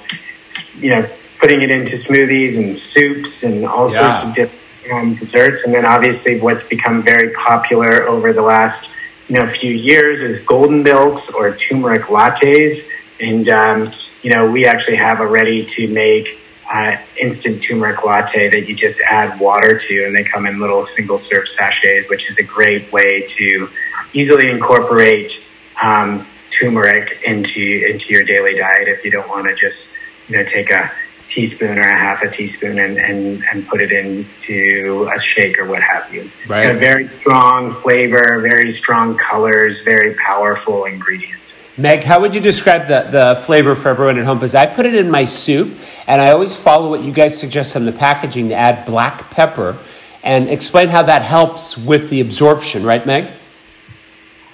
you 0.77 0.89
know, 0.91 1.10
putting 1.39 1.62
it 1.62 1.72
into 1.72 1.95
smoothies 1.95 2.57
and 2.57 2.75
soups 2.75 3.43
and 3.43 3.65
all 3.65 3.91
yeah. 3.91 4.13
sorts 4.13 4.24
of 4.24 4.34
different 4.34 4.61
um, 4.91 5.15
desserts, 5.15 5.65
and 5.65 5.73
then 5.73 5.85
obviously 5.85 6.39
what's 6.39 6.63
become 6.63 7.03
very 7.03 7.33
popular 7.33 8.03
over 8.03 8.33
the 8.33 8.41
last 8.41 8.91
you 9.27 9.38
know 9.38 9.47
few 9.47 9.73
years 9.73 10.21
is 10.21 10.39
golden 10.41 10.83
milks 10.83 11.33
or 11.33 11.55
turmeric 11.55 12.03
lattes, 12.03 12.89
and 13.19 13.50
um, 13.50 13.85
you 14.21 14.31
know 14.31 14.50
we 14.50 14.65
actually 14.65 14.97
have 14.97 15.19
a 15.19 15.27
ready 15.27 15.65
to 15.65 15.88
make 15.93 16.39
uh, 16.71 16.97
instant 17.19 17.61
turmeric 17.61 18.03
latte 18.03 18.50
that 18.50 18.67
you 18.67 18.75
just 18.75 19.00
add 19.01 19.39
water 19.39 19.77
to, 19.77 20.05
and 20.05 20.15
they 20.15 20.23
come 20.23 20.45
in 20.45 20.59
little 20.59 20.85
single 20.85 21.17
serve 21.17 21.47
sachets, 21.47 22.09
which 22.09 22.29
is 22.29 22.38
a 22.38 22.43
great 22.43 22.91
way 22.91 23.21
to 23.27 23.69
easily 24.13 24.50
incorporate 24.50 25.47
um, 25.81 26.25
turmeric 26.50 27.21
into 27.25 27.85
into 27.89 28.13
your 28.13 28.23
daily 28.23 28.55
diet 28.55 28.88
if 28.88 29.03
you 29.05 29.11
don't 29.11 29.29
want 29.29 29.45
to 29.45 29.55
just 29.55 29.93
you 30.27 30.38
know 30.38 30.43
take 30.43 30.69
a 30.69 30.91
teaspoon 31.31 31.77
or 31.77 31.81
a 31.81 31.97
half 31.97 32.21
a 32.21 32.29
teaspoon 32.29 32.77
and, 32.79 32.97
and, 32.97 33.43
and 33.51 33.67
put 33.67 33.81
it 33.81 33.91
into 33.91 35.09
a 35.15 35.19
shake 35.19 35.57
or 35.57 35.65
what 35.65 35.81
have 35.81 36.13
you. 36.13 36.29
Right. 36.47 36.63
So 36.63 36.77
very 36.77 37.07
strong 37.07 37.71
flavor, 37.71 38.41
very 38.41 38.69
strong 38.69 39.17
colors, 39.17 39.81
very 39.81 40.13
powerful 40.15 40.85
ingredient. 40.85 41.39
Meg, 41.77 42.03
how 42.03 42.19
would 42.19 42.35
you 42.35 42.41
describe 42.41 42.88
the, 42.88 43.07
the 43.09 43.41
flavor 43.43 43.75
for 43.75 43.89
everyone 43.89 44.19
at 44.19 44.25
home? 44.25 44.38
Because 44.38 44.55
I 44.55 44.65
put 44.65 44.85
it 44.85 44.93
in 44.93 45.09
my 45.09 45.23
soup, 45.23 45.73
and 46.05 46.21
I 46.21 46.31
always 46.31 46.57
follow 46.57 46.89
what 46.89 47.01
you 47.01 47.13
guys 47.13 47.39
suggest 47.39 47.77
on 47.77 47.85
the 47.85 47.93
packaging 47.93 48.50
to 48.50 48.55
add 48.55 48.85
black 48.85 49.31
pepper 49.31 49.77
and 50.21 50.50
explain 50.50 50.89
how 50.89 51.01
that 51.03 51.21
helps 51.21 51.77
with 51.77 52.09
the 52.09 52.19
absorption, 52.19 52.83
right, 52.83 53.05
Meg? 53.05 53.31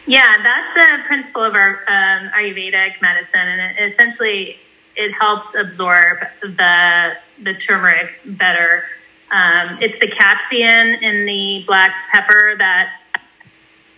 Yeah, 0.06 0.42
that's 0.42 0.78
a 0.78 1.06
principle 1.08 1.44
of 1.44 1.56
our 1.56 1.84
um, 1.90 2.30
Ayurvedic 2.30 3.02
medicine, 3.02 3.42
and 3.42 3.78
it 3.78 3.92
essentially 3.92 4.58
it 4.98 5.12
helps 5.14 5.56
absorb 5.56 6.18
the 6.42 7.14
the 7.44 7.54
turmeric 7.54 8.10
better 8.26 8.84
Um, 9.30 9.78
it's 9.82 10.00
the 10.00 10.08
capsaicin 10.08 11.02
in 11.02 11.26
the 11.26 11.64
black 11.68 11.94
pepper 12.12 12.56
that 12.58 13.02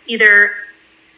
either, 0.08 0.52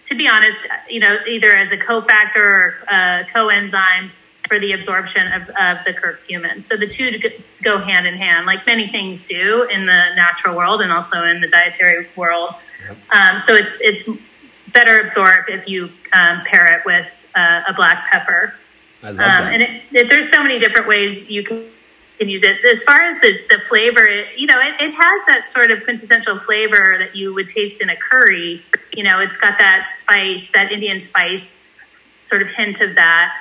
to 0.06 0.16
be 0.16 0.28
honest, 0.28 0.60
you 0.90 1.00
know, 1.00 1.20
either 1.28 1.56
as 1.56 1.72
a 1.72 1.78
cofactor 1.78 2.36
or 2.36 2.78
a 2.90 3.26
coenzyme 3.34 4.12
for 4.50 4.60
the 4.60 4.74
absorption 4.74 5.32
of, 5.32 5.44
of 5.44 5.78
the 5.86 5.94
curcumin. 5.94 6.66
So 6.66 6.76
the 6.76 6.88
two 6.88 7.18
go 7.64 7.78
hand 7.78 8.06
in 8.06 8.16
hand, 8.16 8.46
like 8.46 8.68
many 8.68 8.88
things 8.90 9.22
do 9.22 9.64
in 9.64 9.86
the 9.86 10.02
natural 10.16 10.58
world 10.58 10.82
and 10.82 10.92
also 10.92 11.24
in 11.24 11.40
the 11.40 11.48
dietary 11.48 12.08
world. 12.18 12.56
Yep. 12.86 12.98
Um, 13.18 13.38
so 13.38 13.56
it's 13.56 13.72
it's 13.80 14.10
better 14.74 15.00
absorbed 15.00 15.50
if 15.50 15.70
you 15.70 15.90
um, 16.12 16.42
pair 16.44 16.66
it 16.76 16.86
with 16.86 17.08
uh, 17.34 17.62
a 17.66 17.74
black 17.74 18.12
pepper. 18.12 18.56
I 19.04 19.08
love 19.08 19.20
um, 19.20 19.26
that. 19.26 19.54
And 19.54 19.62
it, 19.64 19.82
it, 19.92 20.10
there's 20.10 20.30
so 20.30 20.42
many 20.44 20.60
different 20.60 20.88
ways 20.88 21.30
you 21.30 21.44
can 21.44 21.70
can 22.22 22.30
use 22.30 22.44
it. 22.44 22.64
As 22.64 22.84
far 22.84 23.02
as 23.02 23.20
the, 23.22 23.40
the 23.50 23.60
flavor, 23.68 24.06
it, 24.06 24.38
you 24.38 24.46
know, 24.46 24.60
it, 24.60 24.80
it 24.80 24.94
has 24.94 25.22
that 25.26 25.50
sort 25.50 25.72
of 25.72 25.84
quintessential 25.84 26.38
flavor 26.38 26.98
that 27.00 27.16
you 27.16 27.34
would 27.34 27.50
taste 27.50 27.82
in 27.82 27.90
a 27.90 27.96
curry. 27.96 28.64
You 28.94 29.04
know, 29.04 29.20
it's 29.20 29.38
got 29.38 29.58
that 29.58 29.90
spice, 29.90 30.52
that 30.52 30.72
Indian 30.72 31.02
spice 31.02 31.72
sort 32.22 32.44
of 32.44 32.50
hint 32.50 32.80
of 32.80 32.94
that. 32.94 33.34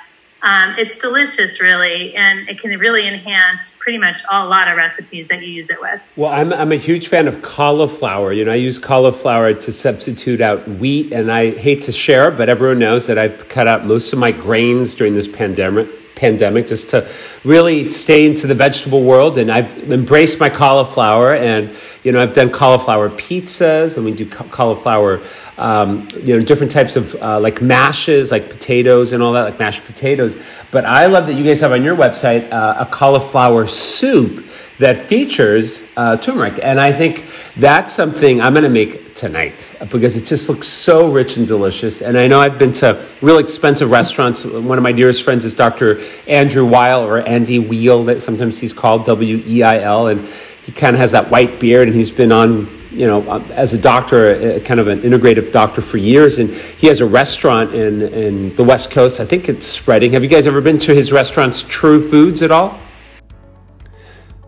Um, 0.42 0.74
it's 0.78 0.98
delicious, 0.98 1.60
really, 1.60 2.14
and 2.14 2.48
it 2.48 2.60
can 2.60 2.78
really 2.78 3.06
enhance 3.06 3.76
pretty 3.78 3.98
much 3.98 4.20
a 4.30 4.46
lot 4.46 4.68
of 4.68 4.76
recipes 4.76 5.28
that 5.28 5.42
you 5.42 5.48
use 5.48 5.70
it 5.70 5.80
with. 5.80 6.00
Well, 6.16 6.32
I'm, 6.32 6.52
I'm 6.52 6.72
a 6.72 6.76
huge 6.76 7.08
fan 7.08 7.28
of 7.28 7.42
cauliflower. 7.42 8.32
You 8.32 8.44
know, 8.44 8.52
I 8.52 8.56
use 8.56 8.78
cauliflower 8.78 9.52
to 9.52 9.72
substitute 9.72 10.40
out 10.40 10.66
wheat, 10.66 11.12
and 11.12 11.30
I 11.30 11.50
hate 11.50 11.82
to 11.82 11.92
share, 11.92 12.30
but 12.30 12.48
everyone 12.48 12.78
knows 12.78 13.06
that 13.06 13.18
I've 13.18 13.48
cut 13.48 13.68
out 13.68 13.84
most 13.84 14.12
of 14.12 14.18
my 14.18 14.32
grains 14.32 14.94
during 14.94 15.14
this 15.14 15.28
pandemic 15.28 15.88
pandemic 16.20 16.66
just 16.66 16.90
to 16.90 17.10
really 17.44 17.88
stay 17.88 18.26
into 18.26 18.46
the 18.46 18.54
vegetable 18.54 19.02
world. 19.02 19.38
And 19.38 19.50
i've 19.50 19.90
embraced 19.90 20.38
my 20.38 20.50
cauliflower 20.50 21.34
and 21.34 21.74
you 22.04 22.12
know 22.12 22.22
i've 22.22 22.34
done 22.34 22.50
cauliflower 22.50 23.08
pizzas 23.08 23.96
and 23.96 24.04
we 24.04 24.12
do 24.12 24.26
cauliflower 24.26 25.20
um, 25.56 26.06
you 26.22 26.34
know 26.34 26.40
different 26.40 26.70
types 26.70 26.96
of 26.96 27.14
uh, 27.16 27.40
like 27.40 27.62
mashes 27.62 28.30
like 28.30 28.50
potatoes 28.50 29.12
and 29.12 29.22
all 29.22 29.32
that 29.32 29.44
like 29.44 29.58
mashed 29.58 29.84
potatoes. 29.86 30.36
But 30.70 30.84
i 30.84 31.06
love 31.06 31.26
that 31.26 31.34
you 31.34 31.44
guys 31.44 31.60
have 31.60 31.72
on 31.72 31.82
your 31.82 31.96
website 31.96 32.50
uh, 32.52 32.84
a 32.84 32.86
cauliflower 32.86 33.66
soup 33.66 34.44
that 34.80 34.96
features 34.96 35.86
uh, 35.98 36.16
turmeric. 36.16 36.58
And 36.62 36.80
I 36.80 36.90
think 36.90 37.26
that's 37.56 37.92
something 37.92 38.40
I'm 38.40 38.54
going 38.54 38.64
to 38.64 38.70
make 38.70 39.14
tonight 39.14 39.70
because 39.90 40.16
it 40.16 40.24
just 40.24 40.48
looks 40.48 40.66
so 40.66 41.12
rich 41.12 41.36
and 41.36 41.46
delicious. 41.46 42.00
And 42.00 42.16
I 42.16 42.26
know 42.26 42.40
I've 42.40 42.58
been 42.58 42.72
to 42.74 43.04
real 43.20 43.38
expensive 43.38 43.90
restaurants. 43.90 44.46
One 44.46 44.78
of 44.78 44.82
my 44.82 44.92
dearest 44.92 45.22
friends 45.22 45.44
is 45.44 45.52
Dr. 45.54 46.00
Andrew 46.26 46.64
Weil 46.64 47.04
or 47.04 47.18
Andy 47.18 47.58
Wheel, 47.58 48.04
that 48.04 48.22
sometimes 48.22 48.58
he's 48.58 48.72
called 48.72 49.04
W 49.04 49.42
E 49.46 49.62
I 49.62 49.80
L. 49.80 50.06
And 50.06 50.26
he 50.64 50.72
kind 50.72 50.96
of 50.96 51.00
has 51.00 51.12
that 51.12 51.30
white 51.30 51.60
beard 51.60 51.86
and 51.86 51.94
he's 51.94 52.10
been 52.10 52.32
on 52.32 52.66
you 52.90 53.06
know, 53.06 53.22
uh, 53.30 53.44
as 53.52 53.72
a 53.72 53.78
doctor, 53.78 54.58
kind 54.60 54.80
of 54.80 54.88
an 54.88 55.02
integrative 55.02 55.52
doctor 55.52 55.80
for 55.80 55.96
years, 55.96 56.40
and 56.40 56.50
he 56.50 56.88
has 56.88 57.00
a 57.00 57.06
restaurant 57.06 57.72
in 57.72 58.02
in 58.02 58.56
the 58.56 58.64
West 58.64 58.90
Coast. 58.90 59.20
I 59.20 59.24
think 59.24 59.48
it's 59.48 59.64
spreading. 59.64 60.10
Have 60.10 60.24
you 60.24 60.28
guys 60.28 60.48
ever 60.48 60.60
been 60.60 60.76
to 60.78 60.92
his 60.92 61.12
restaurants, 61.12 61.62
True 61.62 62.04
Foods, 62.04 62.42
at 62.42 62.50
all? 62.50 62.80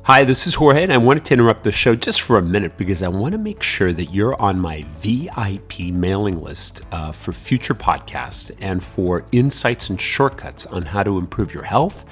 Hi, 0.04 0.24
this 0.24 0.48
is 0.48 0.56
Jorge, 0.56 0.82
and 0.82 0.92
I 0.92 0.96
wanted 0.96 1.24
to 1.26 1.34
interrupt 1.34 1.62
the 1.62 1.70
show 1.70 1.94
just 1.94 2.22
for 2.22 2.36
a 2.36 2.42
minute 2.42 2.76
because 2.76 3.04
I 3.04 3.08
want 3.08 3.32
to 3.32 3.38
make 3.38 3.62
sure 3.62 3.92
that 3.92 4.12
you're 4.12 4.34
on 4.42 4.58
my 4.58 4.84
VIP 4.98 5.78
mailing 5.92 6.42
list 6.42 6.82
uh, 6.90 7.12
for 7.12 7.32
future 7.32 7.72
podcasts 7.72 8.50
and 8.60 8.82
for 8.82 9.24
insights 9.30 9.90
and 9.90 10.00
shortcuts 10.00 10.66
on 10.66 10.82
how 10.82 11.04
to 11.04 11.18
improve 11.18 11.54
your 11.54 11.62
health. 11.62 12.04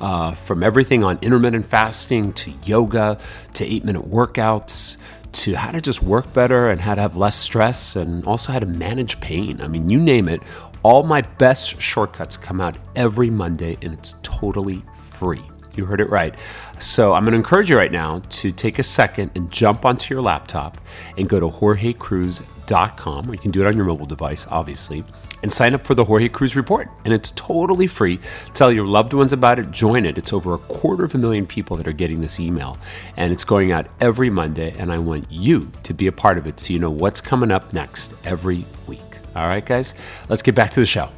Uh, 0.00 0.32
from 0.32 0.62
everything 0.62 1.04
on 1.04 1.18
intermittent 1.20 1.66
fasting 1.66 2.32
to 2.32 2.50
yoga 2.64 3.18
to 3.52 3.66
eight 3.66 3.84
minute 3.84 4.10
workouts 4.10 4.96
to 5.32 5.52
how 5.52 5.70
to 5.70 5.82
just 5.82 6.02
work 6.02 6.32
better 6.32 6.70
and 6.70 6.80
how 6.80 6.94
to 6.94 7.02
have 7.02 7.14
less 7.14 7.36
stress 7.36 7.94
and 7.94 8.26
also 8.26 8.52
how 8.52 8.58
to 8.58 8.64
manage 8.64 9.20
pain. 9.20 9.60
I 9.60 9.68
mean, 9.68 9.90
you 9.90 9.98
name 10.00 10.30
it, 10.30 10.40
all 10.82 11.02
my 11.02 11.20
best 11.20 11.78
shortcuts 11.78 12.38
come 12.38 12.62
out 12.62 12.78
every 12.96 13.28
Monday 13.28 13.76
and 13.82 13.92
it's 13.92 14.14
totally 14.22 14.82
free. 14.96 15.42
You 15.76 15.86
heard 15.86 16.00
it 16.00 16.10
right. 16.10 16.34
So 16.78 17.12
I'm 17.12 17.24
going 17.24 17.32
to 17.32 17.38
encourage 17.38 17.70
you 17.70 17.76
right 17.76 17.92
now 17.92 18.20
to 18.28 18.50
take 18.50 18.78
a 18.78 18.82
second 18.82 19.30
and 19.34 19.50
jump 19.50 19.84
onto 19.84 20.12
your 20.12 20.22
laptop 20.22 20.80
and 21.16 21.28
go 21.28 21.40
to 21.40 21.48
jorgecruise.com, 21.48 23.28
or 23.28 23.32
you 23.32 23.38
can 23.38 23.50
do 23.50 23.60
it 23.60 23.66
on 23.66 23.76
your 23.76 23.86
mobile 23.86 24.06
device, 24.06 24.46
obviously, 24.50 25.04
and 25.42 25.52
sign 25.52 25.74
up 25.74 25.84
for 25.84 25.94
the 25.94 26.04
Jorge 26.04 26.28
Cruise 26.28 26.56
Report. 26.56 26.88
And 27.04 27.12
it's 27.12 27.32
totally 27.32 27.86
free. 27.86 28.18
Tell 28.54 28.72
your 28.72 28.86
loved 28.86 29.12
ones 29.12 29.32
about 29.32 29.58
it, 29.58 29.70
join 29.70 30.06
it. 30.06 30.18
It's 30.18 30.32
over 30.32 30.54
a 30.54 30.58
quarter 30.58 31.04
of 31.04 31.14
a 31.14 31.18
million 31.18 31.46
people 31.46 31.76
that 31.76 31.86
are 31.86 31.92
getting 31.92 32.20
this 32.20 32.40
email, 32.40 32.78
and 33.16 33.32
it's 33.32 33.44
going 33.44 33.72
out 33.72 33.86
every 34.00 34.30
Monday. 34.30 34.74
And 34.78 34.92
I 34.92 34.98
want 34.98 35.30
you 35.30 35.70
to 35.82 35.94
be 35.94 36.06
a 36.06 36.12
part 36.12 36.38
of 36.38 36.46
it 36.46 36.60
so 36.60 36.72
you 36.72 36.78
know 36.78 36.90
what's 36.90 37.20
coming 37.20 37.50
up 37.50 37.72
next 37.72 38.14
every 38.24 38.64
week. 38.86 39.00
All 39.36 39.48
right, 39.48 39.64
guys, 39.64 39.94
let's 40.28 40.42
get 40.42 40.54
back 40.54 40.70
to 40.72 40.80
the 40.80 40.86
show. 40.86 41.10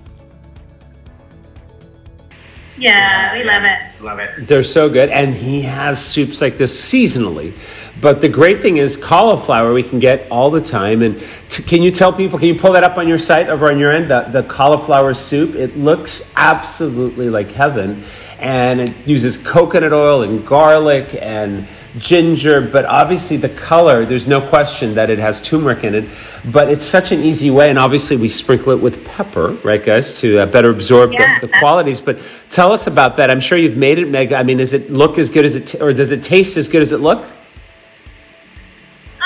Yeah, 2.78 3.32
we 3.32 3.42
love 3.42 3.64
it. 3.64 4.02
Love 4.02 4.18
it. 4.18 4.46
They're 4.46 4.62
so 4.62 4.88
good. 4.88 5.08
And 5.08 5.34
he 5.34 5.62
has 5.62 6.04
soups 6.04 6.40
like 6.40 6.58
this 6.58 6.78
seasonally. 6.78 7.54
But 8.00 8.20
the 8.20 8.28
great 8.28 8.60
thing 8.60 8.76
is 8.76 8.96
cauliflower 8.96 9.72
we 9.72 9.82
can 9.82 9.98
get 9.98 10.30
all 10.30 10.50
the 10.50 10.60
time. 10.60 11.00
And 11.00 11.18
t- 11.48 11.62
can 11.62 11.82
you 11.82 11.90
tell 11.90 12.12
people, 12.12 12.38
can 12.38 12.48
you 12.48 12.54
pull 12.54 12.72
that 12.72 12.84
up 12.84 12.98
on 12.98 13.08
your 13.08 13.16
site 13.16 13.48
over 13.48 13.70
on 13.70 13.78
your 13.78 13.92
end, 13.92 14.10
the, 14.10 14.22
the 14.24 14.42
cauliflower 14.42 15.14
soup? 15.14 15.54
It 15.54 15.78
looks 15.78 16.30
absolutely 16.36 17.30
like 17.30 17.50
heaven. 17.50 18.04
And 18.38 18.80
it 18.80 19.06
uses 19.06 19.38
coconut 19.38 19.94
oil 19.94 20.22
and 20.22 20.46
garlic 20.46 21.16
and 21.18 21.66
ginger, 21.98 22.60
but 22.60 22.84
obviously 22.84 23.36
the 23.36 23.48
color, 23.50 24.04
there's 24.04 24.26
no 24.26 24.40
question 24.40 24.94
that 24.94 25.10
it 25.10 25.18
has 25.18 25.40
turmeric 25.40 25.84
in 25.84 25.94
it. 25.94 26.08
But 26.52 26.68
it's 26.70 26.84
such 26.84 27.12
an 27.12 27.20
easy 27.20 27.50
way, 27.50 27.70
and 27.70 27.78
obviously 27.78 28.16
we 28.16 28.28
sprinkle 28.28 28.72
it 28.72 28.80
with 28.80 29.04
pepper, 29.04 29.52
right, 29.64 29.82
guys, 29.82 30.20
to 30.20 30.40
uh, 30.40 30.46
better 30.46 30.70
absorb 30.70 31.12
yeah. 31.12 31.38
the, 31.40 31.46
the, 31.46 31.52
qualities. 31.58 32.00
But 32.00 32.20
tell 32.50 32.72
us 32.72 32.86
about 32.86 33.16
that. 33.16 33.30
I'm 33.30 33.40
sure 33.40 33.58
you've 33.58 33.76
made 33.76 33.98
it, 33.98 34.08
Meg. 34.08 34.32
I 34.32 34.42
mean, 34.42 34.58
does 34.58 34.72
it 34.72 34.90
look 34.90 35.18
as 35.18 35.30
good 35.30 35.44
as 35.44 35.56
it, 35.56 35.66
t- 35.66 35.80
or 35.80 35.92
does 35.92 36.10
it 36.10 36.22
taste 36.22 36.56
as 36.56 36.68
good 36.68 36.82
as 36.82 36.92
it 36.92 36.98
look? 36.98 37.24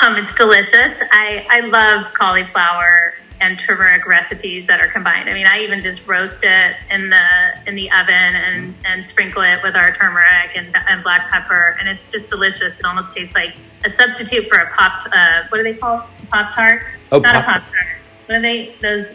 Um, 0.01 0.15
it's 0.15 0.33
delicious. 0.33 0.99
I, 1.11 1.45
I 1.49 1.59
love 1.61 2.11
cauliflower 2.13 3.13
and 3.41 3.59
turmeric 3.59 4.05
recipes 4.05 4.67
that 4.67 4.79
are 4.79 4.87
combined. 4.87 5.27
I 5.27 5.33
mean, 5.33 5.47
I 5.47 5.59
even 5.61 5.81
just 5.81 6.07
roast 6.07 6.43
it 6.43 6.75
in 6.89 7.09
the 7.09 7.59
in 7.67 7.75
the 7.75 7.91
oven 7.91 8.13
and 8.13 8.75
and 8.85 9.05
sprinkle 9.05 9.41
it 9.41 9.61
with 9.63 9.75
our 9.75 9.93
turmeric 9.97 10.51
and, 10.55 10.73
and 10.87 11.03
black 11.03 11.29
pepper, 11.31 11.75
and 11.79 11.89
it's 11.89 12.09
just 12.09 12.29
delicious. 12.29 12.79
It 12.79 12.85
almost 12.85 13.17
tastes 13.17 13.35
like 13.35 13.55
a 13.83 13.89
substitute 13.89 14.47
for 14.47 14.59
a 14.59 14.69
pop. 14.73 15.03
Uh, 15.11 15.43
what 15.49 15.57
do 15.57 15.63
they 15.63 15.73
call 15.73 16.07
pop 16.29 16.55
tart? 16.55 16.83
Oh, 17.11 17.19
not 17.19 17.33
pop- 17.33 17.43
a 17.43 17.47
pop 17.47 17.63
tart. 17.63 17.87
What 18.27 18.35
are 18.37 18.41
they? 18.41 18.75
Those 18.81 19.13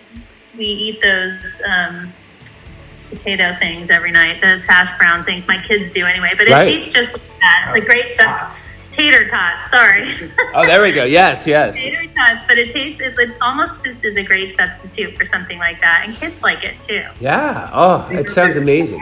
we 0.58 0.66
eat 0.66 1.00
those. 1.00 1.62
Um, 1.66 2.12
potato 3.08 3.54
things 3.60 3.88
every 3.88 4.10
night 4.10 4.40
those 4.40 4.64
hash 4.64 4.90
brown 4.98 5.24
things 5.24 5.46
my 5.46 5.62
kids 5.62 5.92
do 5.92 6.04
anyway 6.04 6.32
but 6.36 6.48
it 6.48 6.52
right. 6.52 6.64
tastes 6.64 6.92
just 6.92 7.12
like 7.12 7.22
that 7.38 7.66
it's 7.68 7.84
a 7.84 7.88
great 7.88 8.16
stuff 8.16 8.66
tater 8.96 9.28
tots. 9.28 9.70
Sorry. 9.70 10.08
oh, 10.54 10.66
there 10.66 10.82
we 10.82 10.92
go. 10.92 11.04
Yes, 11.04 11.46
yes. 11.46 11.76
tater 11.76 12.06
tots, 12.14 12.44
but 12.48 12.58
it 12.58 12.70
tastes 12.70 13.00
it 13.00 13.36
almost 13.40 13.84
just 13.84 14.04
is 14.04 14.16
a 14.16 14.22
great 14.22 14.56
substitute 14.56 15.16
for 15.16 15.24
something 15.24 15.58
like 15.58 15.80
that, 15.80 16.02
and 16.06 16.14
kids 16.14 16.42
like 16.42 16.64
it 16.64 16.82
too. 16.82 17.04
Yeah. 17.20 17.70
Oh, 17.72 18.08
it 18.10 18.30
sounds 18.30 18.56
amazing. 18.56 19.00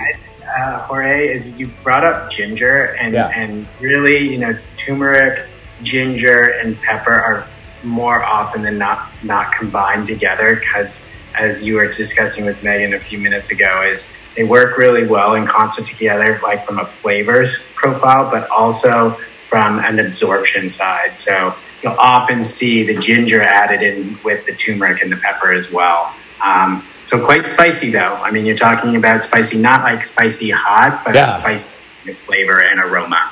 Uh, 0.59 0.81
Jorge, 0.87 1.33
is 1.33 1.49
you 1.49 1.71
brought 1.83 2.05
up 2.05 2.31
ginger, 2.31 2.97
and 3.01 3.15
yeah. 3.15 3.29
and 3.29 3.67
really, 3.81 4.29
you 4.29 4.39
know, 4.39 4.59
turmeric, 4.77 5.47
ginger, 5.83 6.59
and 6.61 6.77
pepper 6.83 7.15
are 7.15 7.47
more 7.83 8.25
often 8.25 8.63
than 8.63 8.79
not 8.79 9.11
not 9.23 9.53
combined 9.53 10.07
together 10.07 10.57
because 10.57 11.07
as 11.35 11.65
you 11.65 11.75
were 11.75 11.91
discussing 11.91 12.45
with 12.45 12.63
Megan 12.63 12.95
a 12.95 13.01
few 13.01 13.19
minutes 13.19 13.51
ago, 13.51 13.83
is 13.83 14.09
they 14.37 14.45
work 14.45 14.79
really 14.79 15.07
well 15.07 15.35
in 15.35 15.47
concert 15.47 15.85
together, 15.85 16.41
like 16.43 16.65
from 16.65 16.79
a 16.79 16.87
flavors 16.87 17.65
profile, 17.75 18.31
but 18.31 18.49
also 18.51 19.19
from 19.55 19.79
an 19.79 20.01
absorption 20.01 20.69
side. 20.69 21.17
So 21.17 21.55
you'll 21.81 21.93
often 21.93 22.43
see 22.43 22.83
the 22.83 22.99
ginger 22.99 23.41
added 23.41 23.83
in 23.83 24.19
with 24.25 24.45
the 24.47 24.53
turmeric 24.53 25.01
and 25.01 25.13
the 25.13 25.17
pepper 25.17 25.53
as 25.53 25.71
well. 25.71 26.13
Um, 26.43 26.85
so 27.05 27.25
quite 27.25 27.47
spicy 27.47 27.93
though. 27.93 28.17
I 28.17 28.33
mean, 28.33 28.45
you're 28.45 28.57
talking 28.57 28.97
about 28.97 29.23
spicy, 29.23 29.59
not 29.59 29.85
like 29.85 30.03
spicy 30.03 30.51
hot, 30.51 31.03
but 31.05 31.15
yeah. 31.15 31.39
spicy 31.39 31.71
flavor 32.15 32.69
and 32.69 32.81
aroma. 32.81 33.31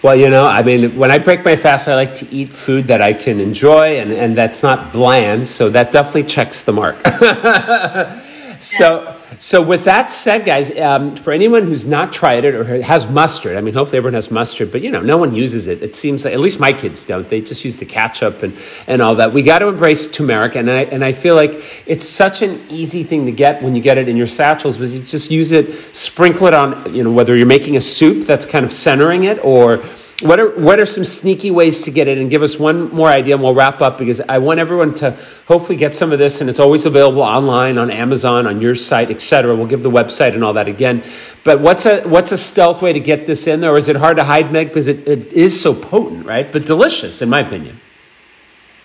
Well, 0.00 0.14
you 0.14 0.30
know, 0.30 0.44
I 0.46 0.62
mean, 0.62 0.94
when 0.94 1.10
I 1.10 1.18
break 1.18 1.44
my 1.44 1.56
fast, 1.56 1.88
I 1.88 1.96
like 1.96 2.14
to 2.14 2.32
eat 2.32 2.52
food 2.52 2.86
that 2.86 3.02
I 3.02 3.12
can 3.12 3.40
enjoy 3.40 3.98
and, 3.98 4.12
and 4.12 4.36
that's 4.36 4.62
not 4.62 4.92
bland. 4.92 5.48
So 5.48 5.70
that 5.70 5.90
definitely 5.90 6.22
checks 6.22 6.62
the 6.62 6.72
mark. 6.72 7.04
so, 8.60 9.13
so, 9.38 9.62
with 9.62 9.84
that 9.84 10.10
said, 10.10 10.44
guys, 10.44 10.76
um, 10.78 11.16
for 11.16 11.32
anyone 11.32 11.64
who's 11.64 11.86
not 11.86 12.12
tried 12.12 12.44
it 12.44 12.54
or 12.54 12.82
has 12.82 13.08
mustard, 13.08 13.56
I 13.56 13.60
mean, 13.60 13.74
hopefully 13.74 13.98
everyone 13.98 14.14
has 14.14 14.30
mustard, 14.30 14.70
but 14.70 14.82
you 14.82 14.90
know, 14.90 15.00
no 15.00 15.18
one 15.18 15.34
uses 15.34 15.68
it. 15.68 15.82
It 15.82 15.96
seems 15.96 16.24
like, 16.24 16.34
at 16.34 16.40
least 16.40 16.60
my 16.60 16.72
kids 16.72 17.04
don't. 17.04 17.28
They 17.28 17.40
just 17.40 17.64
use 17.64 17.76
the 17.76 17.84
ketchup 17.84 18.42
and, 18.42 18.56
and 18.86 19.02
all 19.02 19.14
that. 19.16 19.32
We 19.32 19.42
got 19.42 19.60
to 19.60 19.68
embrace 19.68 20.10
turmeric, 20.10 20.56
and 20.56 20.70
I, 20.70 20.82
and 20.84 21.04
I 21.04 21.12
feel 21.12 21.34
like 21.34 21.82
it's 21.86 22.08
such 22.08 22.42
an 22.42 22.60
easy 22.68 23.02
thing 23.02 23.26
to 23.26 23.32
get 23.32 23.62
when 23.62 23.74
you 23.74 23.82
get 23.82 23.98
it 23.98 24.08
in 24.08 24.16
your 24.16 24.26
satchels, 24.26 24.76
because 24.76 24.94
you 24.94 25.02
just 25.02 25.30
use 25.30 25.52
it, 25.52 25.94
sprinkle 25.94 26.46
it 26.46 26.54
on, 26.54 26.94
you 26.94 27.04
know, 27.04 27.12
whether 27.12 27.36
you're 27.36 27.46
making 27.46 27.76
a 27.76 27.80
soup 27.80 28.26
that's 28.26 28.46
kind 28.46 28.64
of 28.64 28.72
centering 28.72 29.24
it 29.24 29.38
or 29.44 29.84
what 30.24 30.40
are 30.40 30.58
what 30.58 30.80
are 30.80 30.86
some 30.86 31.04
sneaky 31.04 31.50
ways 31.50 31.82
to 31.82 31.90
get 31.90 32.08
it? 32.08 32.16
And 32.16 32.30
give 32.30 32.42
us 32.42 32.58
one 32.58 32.90
more 32.94 33.08
idea, 33.08 33.34
and 33.34 33.42
we'll 33.42 33.54
wrap 33.54 33.82
up 33.82 33.98
because 33.98 34.22
I 34.22 34.38
want 34.38 34.58
everyone 34.58 34.94
to 34.94 35.10
hopefully 35.46 35.76
get 35.76 35.94
some 35.94 36.12
of 36.12 36.18
this, 36.18 36.40
and 36.40 36.48
it's 36.48 36.58
always 36.58 36.86
available 36.86 37.20
online 37.20 37.76
on 37.76 37.90
Amazon, 37.90 38.46
on 38.46 38.60
your 38.60 38.74
site, 38.74 39.10
etc. 39.10 39.54
We'll 39.54 39.66
give 39.66 39.82
the 39.82 39.90
website 39.90 40.34
and 40.34 40.42
all 40.42 40.54
that 40.54 40.66
again. 40.66 41.02
But 41.44 41.60
what's 41.60 41.84
a 41.84 42.02
what's 42.08 42.32
a 42.32 42.38
stealth 42.38 42.80
way 42.80 42.94
to 42.94 43.00
get 43.00 43.26
this 43.26 43.46
in 43.46 43.60
there? 43.60 43.72
Or 43.72 43.78
is 43.78 43.90
it 43.90 43.96
hard 43.96 44.16
to 44.16 44.24
hide, 44.24 44.50
Meg? 44.50 44.68
Because 44.68 44.88
it, 44.88 45.06
it 45.06 45.32
is 45.34 45.60
so 45.60 45.74
potent, 45.74 46.24
right? 46.24 46.50
But 46.50 46.64
delicious, 46.64 47.20
in 47.20 47.28
my 47.28 47.40
opinion. 47.40 47.78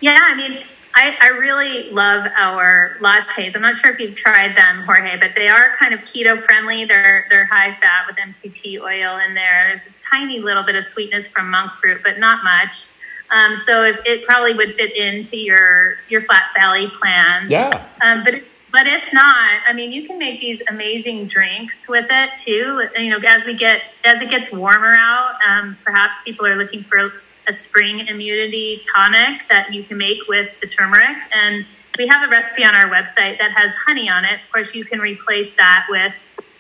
Yeah, 0.02 0.18
I 0.22 0.36
mean, 0.36 0.64
I, 0.94 1.18
I, 1.22 1.28
really 1.28 1.92
love 1.92 2.26
our 2.36 2.98
lattes. 3.00 3.56
I'm 3.56 3.62
not 3.62 3.78
sure 3.78 3.92
if 3.92 4.00
you've 4.00 4.16
tried 4.16 4.58
them, 4.58 4.84
Jorge, 4.84 5.20
but 5.20 5.32
they 5.36 5.48
are 5.48 5.76
kind 5.78 5.94
of 5.94 6.02
keto 6.02 6.42
friendly. 6.42 6.86
They're 6.86 7.26
they're 7.30 7.46
high 7.46 7.78
fat 7.80 8.06
with 8.08 8.18
MCT 8.18 8.82
oil 8.82 9.20
in 9.20 9.34
there. 9.34 9.70
There's 9.70 9.84
a 9.84 10.04
tiny 10.04 10.40
little 10.40 10.64
bit 10.64 10.76
of 10.76 10.86
sweetness 10.86 11.28
from 11.28 11.52
monk 11.52 11.72
fruit, 11.74 12.02
but 12.04 12.20
not 12.20 12.44
much. 12.44 12.88
Um, 13.32 13.56
so 13.56 13.84
if, 13.84 14.00
it 14.06 14.26
probably 14.26 14.56
would 14.56 14.76
fit 14.76 14.96
into 14.96 15.38
your 15.38 15.96
your 16.10 16.22
flat 16.22 16.44
belly 16.56 16.92
plan. 17.00 17.50
Yeah. 17.50 17.86
Um, 18.02 18.24
but 18.24 18.36
but 18.72 18.88
if 18.88 19.12
not, 19.14 19.62
I 19.68 19.74
mean, 19.74 19.92
you 19.92 20.06
can 20.06 20.18
make 20.18 20.40
these 20.42 20.62
amazing 20.68 21.28
drinks 21.28 21.88
with 21.88 22.08
it 22.10 22.38
too. 22.38 22.88
You 22.98 23.12
know, 23.12 23.28
as 23.28 23.46
we 23.46 23.56
get 23.56 23.82
as 24.04 24.22
it 24.22 24.30
gets 24.30 24.52
warmer 24.52 24.96
out, 24.98 25.36
um, 25.48 25.78
perhaps 25.84 26.18
people 26.26 26.46
are 26.46 26.56
looking 26.56 26.84
for 26.84 27.14
a 27.50 27.54
spring 27.54 28.08
immunity 28.08 28.82
tonic 28.96 29.42
that 29.50 29.74
you 29.74 29.84
can 29.84 29.98
make 29.98 30.20
with 30.28 30.50
the 30.62 30.68
turmeric. 30.68 31.18
And 31.34 31.66
we 31.98 32.08
have 32.08 32.26
a 32.26 32.32
recipe 32.32 32.64
on 32.64 32.76
our 32.76 32.90
website 32.90 33.40
that 33.40 33.52
has 33.58 33.74
honey 33.74 34.08
on 34.08 34.24
it. 34.24 34.36
Of 34.36 34.52
course, 34.54 34.74
you 34.76 34.86
can 34.86 35.00
replace 35.00 35.54
that 35.54 35.88
with 35.90 36.14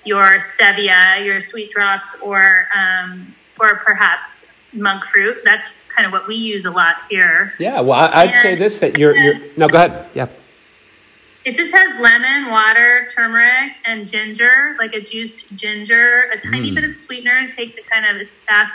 your 0.03 0.39
stevia, 0.39 1.23
your 1.23 1.39
sweet 1.39 1.69
drops, 1.69 2.15
or 2.21 2.67
um, 2.75 3.35
or 3.59 3.77
perhaps 3.77 4.47
monk 4.73 5.05
fruit. 5.05 5.37
That's 5.45 5.69
kind 5.87 6.07
of 6.07 6.11
what 6.11 6.27
we 6.27 6.35
use 6.35 6.65
a 6.65 6.71
lot 6.71 6.95
here. 7.09 7.53
Yeah, 7.59 7.81
well, 7.81 8.09
I, 8.11 8.25
would 8.25 8.33
say 8.33 8.55
this 8.55 8.79
that 8.79 8.97
you're, 8.97 9.15
you're 9.15 9.39
no, 9.55 9.67
go 9.67 9.77
ahead. 9.77 10.09
Yeah. 10.13 10.27
It 11.45 11.55
just 11.55 11.73
has 11.73 11.99
lemon, 12.01 12.51
water, 12.51 13.09
turmeric, 13.15 13.73
and 13.85 14.05
ginger, 14.05 14.75
like 14.77 14.93
a 14.93 14.99
juiced 14.99 15.55
ginger, 15.55 16.29
a 16.33 16.39
tiny 16.39 16.71
mm. 16.71 16.75
bit 16.75 16.83
of 16.83 16.93
sweetener 16.93 17.47
to 17.47 17.55
take 17.55 17.75
the 17.75 17.81
kind 17.81 18.05
of 18.05 18.27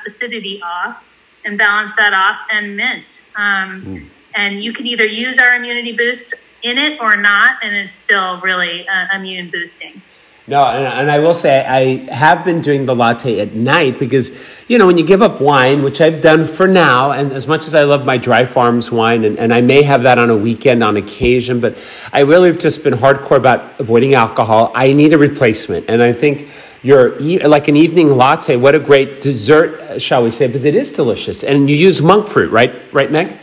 acidity 0.06 0.62
off 0.62 1.04
and 1.44 1.58
balance 1.58 1.92
that 1.96 2.12
off 2.12 2.40
and 2.50 2.76
mint. 2.76 3.22
Um, 3.36 3.82
mm. 3.82 4.06
And 4.34 4.62
you 4.62 4.72
can 4.72 4.86
either 4.86 5.06
use 5.06 5.38
our 5.38 5.54
immunity 5.54 5.96
boost 5.96 6.34
in 6.62 6.78
it 6.78 7.00
or 7.00 7.16
not, 7.16 7.58
and 7.62 7.74
it's 7.76 7.94
still 7.94 8.40
really 8.40 8.88
uh, 8.88 9.06
immune 9.14 9.50
boosting. 9.50 10.02
No, 10.46 10.66
and, 10.66 10.86
and, 10.86 11.10
I 11.10 11.20
will 11.20 11.32
say 11.32 11.64
I 11.64 12.12
have 12.12 12.44
been 12.44 12.60
doing 12.60 12.84
the 12.84 12.94
latte 12.94 13.40
at 13.40 13.54
night 13.54 13.98
because, 13.98 14.30
you 14.68 14.76
know, 14.76 14.86
when 14.86 14.98
you 14.98 15.06
give 15.06 15.22
up 15.22 15.40
wine, 15.40 15.82
which 15.82 16.02
I've 16.02 16.20
done 16.20 16.44
for 16.44 16.66
now, 16.66 17.12
and 17.12 17.32
as 17.32 17.46
much 17.46 17.66
as 17.66 17.74
I 17.74 17.84
love 17.84 18.04
my 18.04 18.18
dry 18.18 18.44
farms 18.44 18.90
wine, 18.90 19.24
and, 19.24 19.38
and 19.38 19.54
I 19.54 19.62
may 19.62 19.82
have 19.82 20.02
that 20.02 20.18
on 20.18 20.28
a 20.28 20.36
weekend 20.36 20.84
on 20.84 20.98
occasion, 20.98 21.60
but 21.60 21.78
I 22.12 22.20
really 22.20 22.48
have 22.48 22.58
just 22.58 22.84
been 22.84 22.92
hardcore 22.92 23.38
about 23.38 23.80
avoiding 23.80 24.12
alcohol. 24.12 24.70
I 24.74 24.92
need 24.92 25.14
a 25.14 25.18
replacement. 25.18 25.88
And 25.88 26.02
I 26.02 26.12
think 26.12 26.48
your 26.84 27.18
like 27.48 27.66
an 27.66 27.76
evening 27.76 28.08
latte. 28.08 28.56
What 28.56 28.74
a 28.74 28.78
great 28.78 29.20
dessert, 29.20 30.00
shall 30.00 30.22
we 30.22 30.30
say? 30.30 30.46
Because 30.46 30.64
it 30.64 30.76
is 30.76 30.92
delicious, 30.92 31.42
and 31.42 31.68
you 31.68 31.74
use 31.74 32.00
monk 32.00 32.28
fruit, 32.28 32.52
right? 32.52 32.72
Right, 32.92 33.10
Meg? 33.10 33.36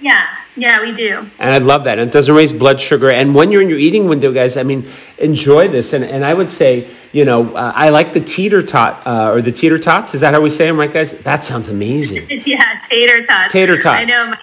Yeah, 0.00 0.26
yeah, 0.56 0.80
we 0.80 0.92
do. 0.92 1.26
And 1.38 1.54
I 1.54 1.58
love 1.58 1.84
that. 1.84 1.98
And 1.98 2.08
it 2.08 2.12
doesn't 2.12 2.34
raise 2.34 2.52
blood 2.52 2.80
sugar. 2.80 3.10
And 3.10 3.34
when 3.34 3.52
you're 3.52 3.62
in 3.62 3.68
your 3.68 3.78
eating 3.78 4.08
window, 4.08 4.32
guys, 4.32 4.56
I 4.56 4.62
mean, 4.62 4.86
enjoy 5.18 5.68
this. 5.68 5.92
And 5.92 6.02
and 6.04 6.24
I 6.24 6.32
would 6.34 6.50
say, 6.50 6.88
you 7.12 7.24
know, 7.24 7.54
uh, 7.54 7.72
I 7.74 7.90
like 7.90 8.12
the 8.12 8.20
teeter 8.20 8.62
tot 8.62 9.06
uh, 9.06 9.30
or 9.32 9.42
the 9.42 9.52
teeter 9.52 9.78
tots. 9.78 10.14
Is 10.14 10.22
that 10.22 10.34
how 10.34 10.40
we 10.40 10.50
say 10.50 10.66
them, 10.66 10.78
right, 10.78 10.92
guys? 10.92 11.12
That 11.12 11.44
sounds 11.44 11.68
amazing. 11.68 12.26
yeah, 12.46 12.80
tater 12.88 13.26
tots. 13.26 13.52
Tater 13.52 13.78
tots. 13.78 13.98
I 14.00 14.04
know. 14.04 14.30
My- 14.30 14.38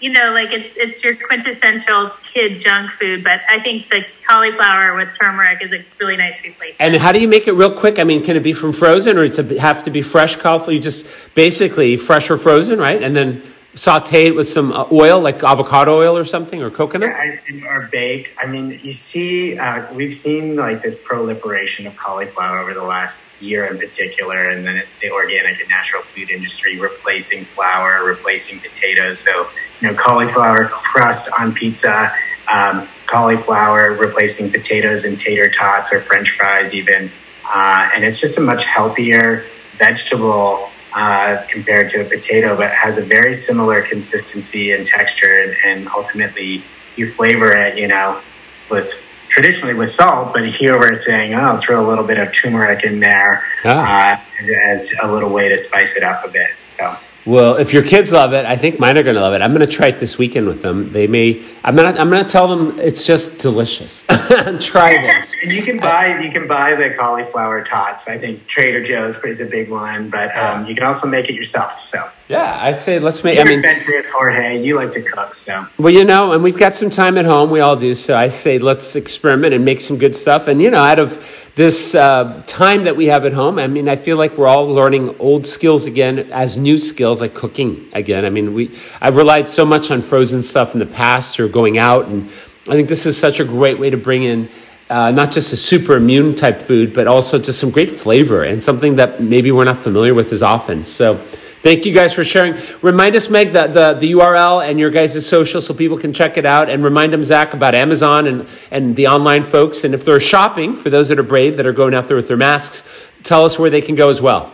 you 0.00 0.10
know, 0.10 0.32
like 0.32 0.52
it's 0.52 0.74
it's 0.76 1.02
your 1.02 1.16
quintessential 1.16 2.12
kid 2.32 2.60
junk 2.60 2.92
food, 2.92 3.24
but 3.24 3.40
I 3.48 3.60
think 3.60 3.88
the 3.90 4.04
cauliflower 4.28 4.94
with 4.94 5.14
turmeric 5.14 5.62
is 5.62 5.72
a 5.72 5.84
really 5.98 6.16
nice 6.16 6.42
replacement. 6.42 6.80
And 6.80 7.02
how 7.02 7.12
do 7.12 7.20
you 7.20 7.28
make 7.28 7.48
it 7.48 7.52
real 7.52 7.72
quick? 7.72 7.98
I 7.98 8.04
mean, 8.04 8.22
can 8.22 8.36
it 8.36 8.42
be 8.42 8.52
from 8.52 8.72
frozen, 8.72 9.18
or 9.18 9.26
does 9.26 9.38
it 9.38 9.58
have 9.58 9.82
to 9.84 9.90
be 9.90 10.02
fresh 10.02 10.36
cauliflower? 10.36 10.74
You 10.74 10.80
just 10.80 11.08
basically 11.34 11.96
fresh 11.96 12.30
or 12.30 12.36
frozen, 12.36 12.78
right? 12.78 13.02
And 13.02 13.14
then 13.16 13.42
saute 13.78 14.26
it 14.26 14.34
with 14.34 14.48
some 14.48 14.72
uh, 14.72 14.86
oil, 14.90 15.20
like 15.20 15.42
avocado 15.42 15.96
oil 15.96 16.16
or 16.16 16.24
something, 16.24 16.62
or 16.62 16.70
coconut? 16.70 17.10
Yeah, 17.10 17.66
or 17.68 17.88
baked. 17.92 18.34
I 18.38 18.46
mean, 18.46 18.80
you 18.82 18.92
see, 18.92 19.56
uh, 19.58 19.92
we've 19.94 20.14
seen 20.14 20.56
like 20.56 20.82
this 20.82 20.96
proliferation 20.96 21.86
of 21.86 21.96
cauliflower 21.96 22.58
over 22.58 22.74
the 22.74 22.82
last 22.82 23.28
year 23.40 23.66
in 23.66 23.78
particular, 23.78 24.50
and 24.50 24.66
then 24.66 24.82
the 25.00 25.10
organic 25.10 25.60
and 25.60 25.68
natural 25.68 26.02
food 26.02 26.30
industry 26.30 26.78
replacing 26.78 27.44
flour, 27.44 28.04
replacing 28.04 28.58
potatoes. 28.60 29.20
So, 29.20 29.48
you 29.80 29.88
know, 29.88 29.94
cauliflower 29.94 30.66
crust 30.66 31.30
on 31.38 31.54
pizza, 31.54 32.12
um, 32.52 32.88
cauliflower 33.06 33.94
replacing 33.94 34.50
potatoes 34.50 35.04
and 35.04 35.18
tater 35.18 35.48
tots 35.48 35.92
or 35.92 36.00
French 36.00 36.30
fries, 36.30 36.74
even. 36.74 37.10
Uh, 37.44 37.90
and 37.94 38.04
it's 38.04 38.20
just 38.20 38.38
a 38.38 38.40
much 38.40 38.64
healthier 38.64 39.44
vegetable 39.78 40.68
uh, 40.98 41.46
compared 41.48 41.88
to 41.88 42.00
a 42.00 42.04
potato, 42.04 42.56
but 42.56 42.72
has 42.72 42.98
a 42.98 43.02
very 43.02 43.32
similar 43.32 43.82
consistency 43.82 44.72
and 44.72 44.84
texture. 44.84 45.30
And, 45.44 45.54
and, 45.64 45.88
ultimately, 45.88 46.64
you 46.96 47.08
flavor 47.08 47.56
it, 47.56 47.78
you 47.78 47.86
know, 47.86 48.20
with 48.68 48.92
traditionally 49.28 49.74
with 49.74 49.90
salt, 49.90 50.32
but 50.32 50.48
here 50.48 50.76
we're 50.76 50.96
saying, 50.96 51.34
oh, 51.34 51.56
throw 51.56 51.86
a 51.86 51.86
little 51.86 52.02
bit 52.02 52.18
of 52.18 52.32
turmeric 52.32 52.82
in 52.82 52.98
there 52.98 53.44
ah. 53.64 54.20
uh, 54.20 54.52
as 54.66 54.92
a 55.00 55.12
little 55.12 55.30
way 55.30 55.48
to 55.48 55.56
spice 55.56 55.96
it 55.96 56.02
up 56.02 56.24
a 56.24 56.28
bit. 56.28 56.50
So. 56.66 56.92
Well, 57.26 57.56
if 57.56 57.72
your 57.72 57.82
kids 57.82 58.12
love 58.12 58.32
it, 58.32 58.46
I 58.46 58.56
think 58.56 58.78
mine 58.78 58.96
are 58.96 59.02
going 59.02 59.16
to 59.16 59.20
love 59.20 59.34
it. 59.34 59.42
I'm 59.42 59.52
going 59.52 59.66
to 59.66 59.72
try 59.72 59.88
it 59.88 59.98
this 59.98 60.16
weekend 60.16 60.46
with 60.46 60.62
them. 60.62 60.90
They 60.92 61.06
may. 61.06 61.44
I'm 61.62 61.76
going 61.76 61.92
to. 61.92 62.00
I'm 62.00 62.08
going 62.08 62.24
to 62.24 62.28
tell 62.30 62.48
them 62.48 62.78
it's 62.80 63.06
just 63.06 63.38
delicious. 63.38 64.04
try 64.60 64.96
this. 64.96 65.36
and 65.42 65.52
you 65.52 65.62
can 65.62 65.78
buy. 65.78 66.18
You 66.20 66.30
can 66.30 66.46
buy 66.46 66.74
the 66.74 66.90
cauliflower 66.90 67.62
tots. 67.62 68.08
I 68.08 68.16
think 68.16 68.46
Trader 68.46 68.82
Joe's 68.82 69.16
is 69.24 69.40
a 69.40 69.46
big 69.46 69.68
one, 69.68 70.08
but 70.08 70.34
um, 70.36 70.66
you 70.66 70.74
can 70.74 70.84
also 70.84 71.06
make 71.06 71.28
it 71.28 71.34
yourself. 71.34 71.80
So. 71.80 72.08
Yeah, 72.28 72.58
I'd 72.60 72.78
say 72.78 72.98
let's 72.98 73.24
make. 73.24 73.36
You're 73.36 73.46
I 73.46 73.50
mean, 73.50 73.58
adventurous, 73.60 74.10
Jorge. 74.10 74.62
You 74.62 74.76
like 74.76 74.90
to 74.92 75.02
cook, 75.02 75.34
so. 75.34 75.66
Well, 75.78 75.92
you 75.92 76.04
know, 76.04 76.32
and 76.32 76.42
we've 76.42 76.56
got 76.56 76.76
some 76.76 76.90
time 76.90 77.18
at 77.18 77.24
home. 77.24 77.50
We 77.50 77.60
all 77.60 77.76
do. 77.76 77.94
So 77.94 78.16
I 78.16 78.28
say 78.28 78.58
let's 78.58 78.96
experiment 78.96 79.54
and 79.54 79.64
make 79.64 79.80
some 79.80 79.98
good 79.98 80.14
stuff. 80.14 80.46
And 80.46 80.62
you 80.62 80.70
know, 80.70 80.82
out 80.82 80.98
of 80.98 81.16
this 81.58 81.96
uh, 81.96 82.40
time 82.46 82.84
that 82.84 82.96
we 82.96 83.06
have 83.06 83.24
at 83.24 83.32
home, 83.32 83.58
I 83.58 83.66
mean, 83.66 83.88
I 83.88 83.96
feel 83.96 84.16
like 84.16 84.38
we're 84.38 84.46
all 84.46 84.64
learning 84.64 85.16
old 85.18 85.44
skills 85.44 85.88
again 85.88 86.20
as 86.30 86.56
new 86.56 86.78
skills, 86.78 87.20
like 87.20 87.34
cooking 87.34 87.88
again. 87.94 88.24
I 88.24 88.30
mean, 88.30 88.54
we 88.54 88.78
I've 89.00 89.16
relied 89.16 89.48
so 89.48 89.66
much 89.66 89.90
on 89.90 90.00
frozen 90.00 90.40
stuff 90.44 90.74
in 90.74 90.78
the 90.78 90.86
past 90.86 91.40
or 91.40 91.48
going 91.48 91.76
out, 91.76 92.06
and 92.06 92.28
I 92.68 92.74
think 92.74 92.88
this 92.88 93.06
is 93.06 93.18
such 93.18 93.40
a 93.40 93.44
great 93.44 93.76
way 93.76 93.90
to 93.90 93.96
bring 93.96 94.22
in. 94.22 94.48
Uh, 94.88 95.10
not 95.10 95.32
just 95.32 95.52
a 95.52 95.56
super 95.56 95.96
immune 95.96 96.36
type 96.36 96.62
food, 96.62 96.94
but 96.94 97.08
also 97.08 97.38
just 97.40 97.58
some 97.58 97.70
great 97.70 97.90
flavor 97.90 98.44
and 98.44 98.62
something 98.62 98.94
that 98.94 99.20
maybe 99.20 99.50
we're 99.50 99.64
not 99.64 99.78
familiar 99.78 100.14
with 100.14 100.32
as 100.32 100.44
often. 100.44 100.84
So, 100.84 101.20
Thank 101.62 101.84
you 101.84 101.92
guys 101.92 102.14
for 102.14 102.22
sharing. 102.22 102.54
Remind 102.82 103.16
us, 103.16 103.28
Meg, 103.28 103.52
the, 103.52 103.66
the, 103.66 103.94
the 103.94 104.12
URL 104.12 104.68
and 104.68 104.78
your 104.78 104.90
guys' 104.90 105.26
social 105.26 105.60
so 105.60 105.74
people 105.74 105.98
can 105.98 106.12
check 106.12 106.36
it 106.36 106.46
out. 106.46 106.70
And 106.70 106.84
remind 106.84 107.12
them, 107.12 107.24
Zach, 107.24 107.52
about 107.52 107.74
Amazon 107.74 108.28
and, 108.28 108.48
and 108.70 108.94
the 108.94 109.08
online 109.08 109.42
folks. 109.42 109.82
And 109.82 109.92
if 109.92 110.04
they're 110.04 110.20
shopping, 110.20 110.76
for 110.76 110.88
those 110.88 111.08
that 111.08 111.18
are 111.18 111.24
brave, 111.24 111.56
that 111.56 111.66
are 111.66 111.72
going 111.72 111.94
out 111.94 112.06
there 112.06 112.16
with 112.16 112.28
their 112.28 112.36
masks, 112.36 112.88
tell 113.24 113.44
us 113.44 113.58
where 113.58 113.70
they 113.70 113.82
can 113.82 113.96
go 113.96 114.08
as 114.08 114.22
well. 114.22 114.52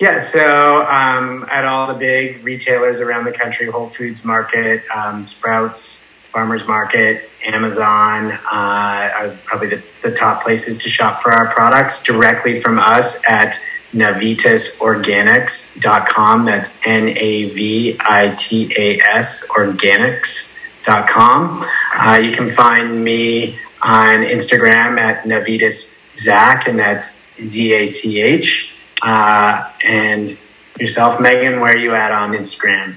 Yeah, 0.00 0.18
so 0.18 0.84
um, 0.86 1.46
at 1.48 1.64
all 1.64 1.86
the 1.86 1.94
big 1.94 2.42
retailers 2.42 2.98
around 2.98 3.24
the 3.24 3.32
country, 3.32 3.70
Whole 3.70 3.86
Foods 3.86 4.24
Market, 4.24 4.82
um, 4.92 5.24
Sprouts, 5.24 6.08
Farmers 6.24 6.66
Market, 6.66 7.30
Amazon 7.44 8.32
uh, 8.32 8.40
are 8.50 9.38
probably 9.44 9.68
the, 9.68 9.82
the 10.02 10.10
top 10.10 10.42
places 10.42 10.78
to 10.78 10.88
shop 10.88 11.22
for 11.22 11.30
our 11.30 11.54
products 11.54 12.02
directly 12.02 12.60
from 12.60 12.80
us 12.80 13.22
at 13.28 13.56
navitasorganics.com. 13.94 16.44
That's 16.44 16.78
N 16.84 17.16
A 17.16 17.48
V 17.50 17.96
I 18.00 18.34
T 18.36 18.74
A 18.76 19.00
S 19.14 19.48
organics.com. 19.48 21.64
Uh, 21.96 22.18
you 22.18 22.32
can 22.32 22.48
find 22.48 23.04
me 23.04 23.56
on 23.82 24.24
Instagram 24.24 24.98
at 24.98 25.22
Navitas 25.24 26.00
Zach, 26.16 26.66
and 26.66 26.76
that's 26.78 27.22
Z 27.40 27.72
A 27.72 27.86
C 27.86 28.20
H. 28.20 28.72
Uh, 29.02 29.70
and 29.82 30.36
yourself, 30.78 31.20
Megan, 31.20 31.60
where 31.60 31.72
are 31.72 31.78
you 31.78 31.94
at 31.94 32.10
on 32.10 32.32
Instagram? 32.32 32.96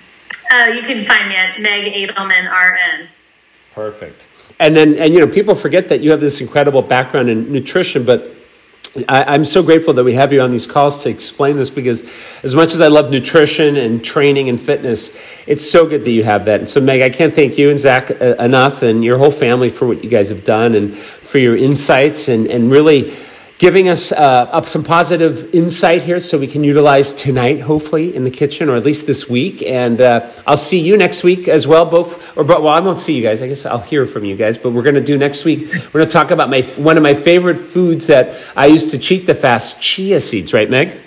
Uh, 0.51 0.71
you 0.73 0.81
can 0.81 1.05
find 1.05 1.29
me 1.29 1.35
at 1.35 1.59
Meg 1.59 1.93
Adelman 1.93 2.49
RN. 2.49 3.07
Perfect. 3.73 4.27
And 4.59 4.75
then, 4.75 4.95
and 4.95 5.13
you 5.13 5.19
know, 5.19 5.27
people 5.27 5.53
forget 5.53 5.87
that 5.89 6.01
you 6.01 6.09
have 6.11 6.19
this 6.19 6.41
incredible 6.41 6.81
background 6.81 7.29
in 7.29 7.51
nutrition, 7.51 8.03
but 8.03 8.33
I, 9.07 9.35
am 9.35 9.45
so 9.45 9.61
grateful 9.61 9.93
that 9.93 10.03
we 10.03 10.13
have 10.13 10.33
you 10.33 10.41
on 10.41 10.49
these 10.49 10.65
calls 10.65 11.03
to 11.03 11.09
explain 11.09 11.55
this 11.55 11.69
because, 11.69 12.03
as 12.43 12.55
much 12.55 12.73
as 12.73 12.81
I 12.81 12.87
love 12.87 13.11
nutrition 13.11 13.77
and 13.77 14.03
training 14.03 14.49
and 14.49 14.59
fitness, 14.59 15.19
it's 15.45 15.69
so 15.69 15.87
good 15.87 16.03
that 16.05 16.11
you 16.11 16.23
have 16.23 16.45
that. 16.45 16.59
And 16.59 16.69
so, 16.69 16.81
Meg, 16.81 17.01
I 17.01 17.09
can't 17.09 17.33
thank 17.33 17.57
you 17.57 17.69
and 17.69 17.77
Zach 17.77 18.09
uh, 18.09 18.35
enough 18.39 18.81
and 18.81 19.03
your 19.03 19.17
whole 19.17 19.31
family 19.31 19.69
for 19.69 19.87
what 19.87 20.03
you 20.03 20.09
guys 20.09 20.29
have 20.29 20.43
done 20.43 20.73
and 20.75 20.97
for 20.97 21.37
your 21.37 21.55
insights 21.55 22.27
and, 22.27 22.47
and 22.47 22.71
really 22.71 23.15
giving 23.57 23.89
us 23.89 24.11
uh, 24.11 24.49
up 24.51 24.67
some 24.67 24.83
positive 24.83 25.53
insight 25.53 26.03
here 26.03 26.19
so 26.19 26.37
we 26.37 26.47
can 26.47 26.63
utilize 26.63 27.13
tonight, 27.13 27.59
hopefully, 27.59 28.15
in 28.15 28.23
the 28.23 28.31
kitchen, 28.31 28.69
or 28.69 28.75
at 28.75 28.85
least 28.85 29.07
this 29.07 29.29
week. 29.29 29.63
And 29.63 29.99
uh, 29.99 30.29
I'll 30.45 30.57
see 30.57 30.79
you 30.79 30.97
next 30.97 31.23
week 31.23 31.47
as 31.47 31.67
well. 31.67 31.85
Both, 31.85 32.37
or 32.37 32.43
well, 32.43 32.69
I 32.69 32.79
won't 32.79 32.99
see 32.99 33.15
you 33.15 33.23
guys. 33.23 33.41
I 33.41 33.47
guess 33.47 33.65
I'll 33.65 33.79
hear 33.79 34.05
from 34.05 34.25
you 34.25 34.35
guys. 34.35 34.57
But 34.57 34.71
we're 34.71 34.83
going 34.83 34.95
to 34.95 35.01
do 35.01 35.17
next 35.17 35.45
week. 35.45 35.71
We're 35.71 35.99
going 35.99 36.07
to 36.07 36.13
talk 36.13 36.31
about 36.31 36.49
my 36.49 36.61
one 36.61 36.97
of 36.97 37.03
my 37.03 37.13
favorite 37.13 37.57
foods 37.57 38.07
that 38.07 38.39
I 38.55 38.67
used 38.67 38.91
to 38.91 38.99
cheat 38.99 39.25
the 39.25 39.35
fast: 39.35 39.81
chia 39.81 40.19
seeds. 40.19 40.53
Right, 40.53 40.69
Meg? 40.69 40.97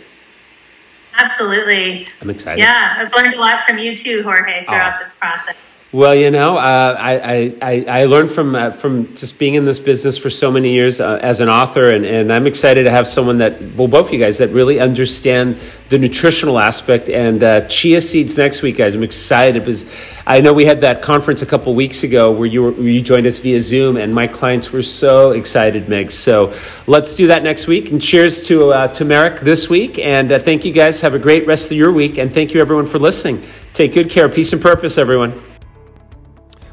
Absolutely. 1.15 2.09
I'm 2.21 2.31
excited. 2.31 2.61
Yeah, 2.61 2.95
I've 2.97 3.13
learned 3.13 3.35
a 3.35 3.41
lot 3.41 3.65
from 3.67 3.79
you 3.79 3.95
too, 3.97 4.23
Jorge, 4.23 4.65
throughout 4.65 5.01
oh. 5.01 5.05
this 5.05 5.15
process. 5.15 5.55
Well, 5.93 6.15
you 6.15 6.31
know, 6.31 6.57
uh, 6.57 6.97
I, 6.97 7.57
I, 7.61 7.85
I 7.89 8.05
learned 8.05 8.31
from 8.31 8.55
uh, 8.55 8.71
from 8.71 9.13
just 9.17 9.41
being 9.41 9.55
in 9.55 9.65
this 9.65 9.81
business 9.81 10.17
for 10.17 10.31
so 10.31 10.49
many 10.49 10.73
years 10.73 11.01
uh, 11.01 11.19
as 11.21 11.41
an 11.41 11.49
author, 11.49 11.91
and, 11.93 12.07
and 12.07 12.33
I'm 12.33 12.47
excited 12.47 12.85
to 12.85 12.93
have 12.93 13.09
someone 13.09 13.39
that, 13.39 13.61
well, 13.75 13.89
both 13.89 14.07
of 14.07 14.13
you 14.13 14.21
guys, 14.21 14.39
that 14.39 14.51
really 14.51 14.79
understand 14.79 15.59
the 15.89 15.99
nutritional 15.99 16.61
aspect. 16.61 17.09
And 17.09 17.43
uh, 17.43 17.63
chia 17.63 18.01
seeds 18.01 18.39
next 18.39 18.63
week, 18.63 18.77
guys. 18.77 18.95
I'm 18.95 19.03
excited 19.03 19.65
because 19.65 19.85
I 20.29 20.41
know 20.41 20.53
we 20.53 20.65
had 20.65 20.81
that 20.83 21.03
conference 21.03 21.43
a 21.43 21.47
couple 21.47 21.75
weeks 21.75 22.05
ago 22.05 22.31
where 22.31 22.47
you 22.47 22.63
were, 22.63 22.73
you 22.75 23.01
joined 23.01 23.27
us 23.27 23.41
via 23.41 23.61
Zoom, 23.61 23.97
and 23.97 24.15
my 24.15 24.29
clients 24.29 24.71
were 24.71 24.83
so 24.83 25.33
excited, 25.33 25.89
Meg. 25.89 26.13
So 26.13 26.55
let's 26.87 27.17
do 27.17 27.27
that 27.27 27.43
next 27.43 27.67
week. 27.67 27.91
And 27.91 28.01
cheers 28.01 28.47
to 28.47 28.73
uh, 28.73 28.87
turmeric 28.87 29.41
this 29.41 29.69
week, 29.69 29.99
and 29.99 30.31
uh, 30.31 30.39
thank 30.39 30.65
you 30.65 30.73
guys. 30.73 31.01
Have 31.01 31.15
a 31.15 31.19
great 31.19 31.49
rest 31.49 31.73
of 31.73 31.77
your 31.77 31.91
week, 31.91 32.17
and 32.17 32.33
thank 32.33 32.55
you 32.55 32.61
everyone 32.61 32.87
for 32.87 33.01
listening. 33.01 33.43
Take 33.73 33.93
good 33.93 34.09
care. 34.09 34.29
Peace 34.29 34.53
and 34.53 34.63
purpose, 34.63 34.97
everyone. 34.97 35.50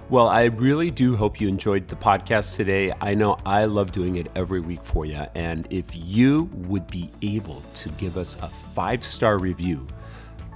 Well, 0.10 0.30
I 0.30 0.46
really 0.46 0.90
do 0.90 1.18
hope 1.18 1.42
you 1.42 1.50
enjoyed 1.50 1.90
the 1.90 1.98
podcast 1.98 2.56
today. 2.56 2.94
I 3.02 3.14
know 3.14 3.38
I 3.46 3.66
love 3.66 3.92
doing 3.92 4.16
it 4.16 4.32
every 4.38 4.62
week 4.62 4.86
for 4.86 5.06
you. 5.06 5.26
And 5.36 5.68
if 5.70 5.94
you 5.94 6.50
would 6.54 6.88
be 6.88 7.12
able 7.22 7.62
to 7.74 7.90
give 7.90 8.18
us 8.18 8.38
a 8.42 8.50
five 8.74 9.04
star 9.04 9.38
review, 9.38 9.86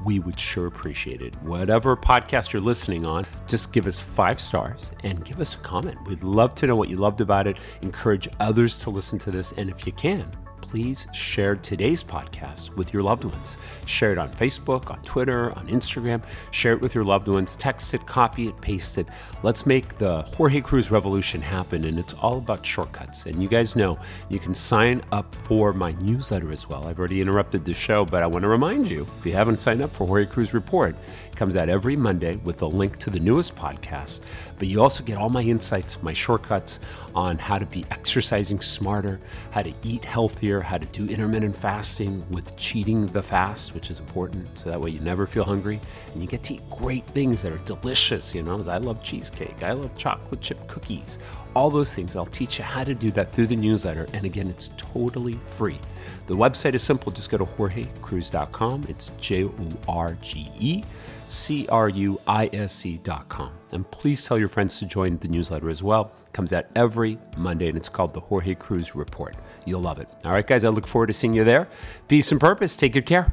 we 0.05 0.19
would 0.19 0.39
sure 0.39 0.67
appreciate 0.67 1.21
it. 1.21 1.35
Whatever 1.43 1.97
podcast 1.97 2.53
you're 2.53 2.61
listening 2.61 3.05
on, 3.05 3.25
just 3.45 3.73
give 3.73 3.87
us 3.87 3.99
five 3.99 4.39
stars 4.39 4.93
and 5.03 5.25
give 5.25 5.41
us 5.41 5.55
a 5.55 5.59
comment. 5.59 6.01
We'd 6.07 6.23
love 6.23 6.55
to 6.55 6.65
know 6.67 6.77
what 6.77 6.87
you 6.87 6.95
loved 6.95 7.19
about 7.19 7.45
it. 7.45 7.57
Encourage 7.81 8.29
others 8.39 8.77
to 8.77 8.89
listen 8.89 9.19
to 9.19 9.31
this. 9.31 9.51
And 9.57 9.69
if 9.69 9.85
you 9.85 9.91
can, 9.91 10.31
please 10.71 11.09
share 11.11 11.57
today's 11.57 12.01
podcast 12.01 12.73
with 12.77 12.93
your 12.93 13.03
loved 13.03 13.25
ones. 13.25 13.57
Share 13.85 14.13
it 14.13 14.17
on 14.17 14.31
Facebook, 14.31 14.89
on 14.89 15.01
Twitter, 15.03 15.51
on 15.57 15.67
Instagram. 15.67 16.23
Share 16.51 16.71
it 16.71 16.79
with 16.79 16.95
your 16.95 17.03
loved 17.03 17.27
ones. 17.27 17.57
Text 17.57 17.93
it, 17.93 18.07
copy 18.07 18.47
it, 18.47 18.61
paste 18.61 18.97
it. 18.97 19.05
Let's 19.43 19.65
make 19.65 19.97
the 19.97 20.21
Jorge 20.21 20.61
Cruise 20.61 20.89
revolution 20.89 21.41
happen. 21.41 21.83
And 21.83 21.99
it's 21.99 22.13
all 22.13 22.37
about 22.37 22.65
shortcuts. 22.65 23.25
And 23.25 23.43
you 23.43 23.49
guys 23.49 23.75
know 23.75 23.99
you 24.29 24.39
can 24.39 24.55
sign 24.55 25.01
up 25.11 25.35
for 25.43 25.73
my 25.73 25.91
newsletter 25.99 26.53
as 26.53 26.69
well. 26.69 26.87
I've 26.87 26.99
already 26.99 27.19
interrupted 27.19 27.65
the 27.65 27.73
show, 27.73 28.05
but 28.05 28.23
I 28.23 28.27
want 28.27 28.43
to 28.43 28.49
remind 28.49 28.89
you 28.89 29.05
if 29.19 29.25
you 29.25 29.33
haven't 29.33 29.59
signed 29.59 29.81
up 29.81 29.91
for 29.91 30.07
Jorge 30.07 30.25
Cruise 30.25 30.53
Report, 30.53 30.95
it 31.29 31.35
comes 31.35 31.57
out 31.57 31.67
every 31.67 31.97
Monday 31.97 32.37
with 32.37 32.61
a 32.61 32.65
link 32.65 32.95
to 32.99 33.09
the 33.09 33.19
newest 33.19 33.57
podcast. 33.57 34.21
But 34.57 34.69
you 34.69 34.81
also 34.81 35.03
get 35.03 35.17
all 35.17 35.29
my 35.29 35.41
insights, 35.41 36.01
my 36.01 36.13
shortcuts 36.13 36.79
on 37.13 37.37
how 37.37 37.57
to 37.57 37.65
be 37.65 37.83
exercising 37.91 38.61
smarter, 38.61 39.19
how 39.49 39.63
to 39.63 39.73
eat 39.83 40.05
healthier, 40.05 40.60
how 40.61 40.77
to 40.77 40.85
do 40.87 41.05
intermittent 41.05 41.55
fasting 41.55 42.23
with 42.29 42.55
cheating 42.57 43.07
the 43.07 43.21
fast, 43.21 43.73
which 43.73 43.89
is 43.89 43.99
important. 43.99 44.57
So 44.57 44.69
that 44.69 44.79
way 44.79 44.91
you 44.91 44.99
never 44.99 45.27
feel 45.27 45.43
hungry 45.43 45.79
and 46.13 46.21
you 46.21 46.27
get 46.27 46.43
to 46.43 46.55
eat 46.55 46.69
great 46.69 47.05
things 47.07 47.41
that 47.41 47.51
are 47.51 47.57
delicious. 47.59 48.33
You 48.35 48.43
know, 48.43 48.61
I 48.67 48.77
love 48.77 49.03
cheesecake, 49.03 49.63
I 49.63 49.73
love 49.73 49.95
chocolate 49.97 50.41
chip 50.41 50.67
cookies, 50.67 51.19
all 51.55 51.69
those 51.69 51.93
things. 51.93 52.15
I'll 52.15 52.25
teach 52.25 52.57
you 52.57 52.63
how 52.63 52.83
to 52.83 52.93
do 52.93 53.11
that 53.11 53.31
through 53.31 53.47
the 53.47 53.55
newsletter. 53.55 54.07
And 54.13 54.25
again, 54.25 54.49
it's 54.49 54.71
totally 54.77 55.39
free. 55.47 55.79
The 56.27 56.35
website 56.35 56.73
is 56.73 56.83
simple. 56.83 57.11
Just 57.11 57.29
go 57.29 57.37
to 57.37 57.45
jorgecruise.com. 57.45 58.85
It's 58.87 59.11
J 59.19 59.45
O 59.45 59.51
R 59.87 60.17
G 60.21 60.51
E 60.59 60.83
C 61.31 61.67
R 61.67 61.89
U 61.89 62.19
I 62.27 62.49
S 62.53 62.85
E.com. 62.85 63.51
And 63.71 63.89
please 63.89 64.25
tell 64.25 64.37
your 64.37 64.47
friends 64.47 64.79
to 64.79 64.85
join 64.85 65.17
the 65.17 65.27
newsletter 65.27 65.69
as 65.69 65.81
well. 65.81 66.11
It 66.27 66.33
comes 66.33 66.51
out 66.53 66.65
every 66.75 67.17
Monday 67.37 67.69
and 67.69 67.77
it's 67.77 67.89
called 67.89 68.13
the 68.13 68.19
Jorge 68.19 68.55
Cruise 68.55 68.95
Report. 68.95 69.35
You'll 69.65 69.81
love 69.81 69.99
it. 69.99 70.09
All 70.25 70.31
right, 70.31 70.45
guys, 70.45 70.65
I 70.65 70.69
look 70.69 70.87
forward 70.87 71.07
to 71.07 71.13
seeing 71.13 71.33
you 71.33 71.43
there. 71.43 71.69
Peace 72.07 72.31
and 72.31 72.39
purpose. 72.39 72.75
Take 72.75 72.93
good 72.93 73.05
care. 73.05 73.31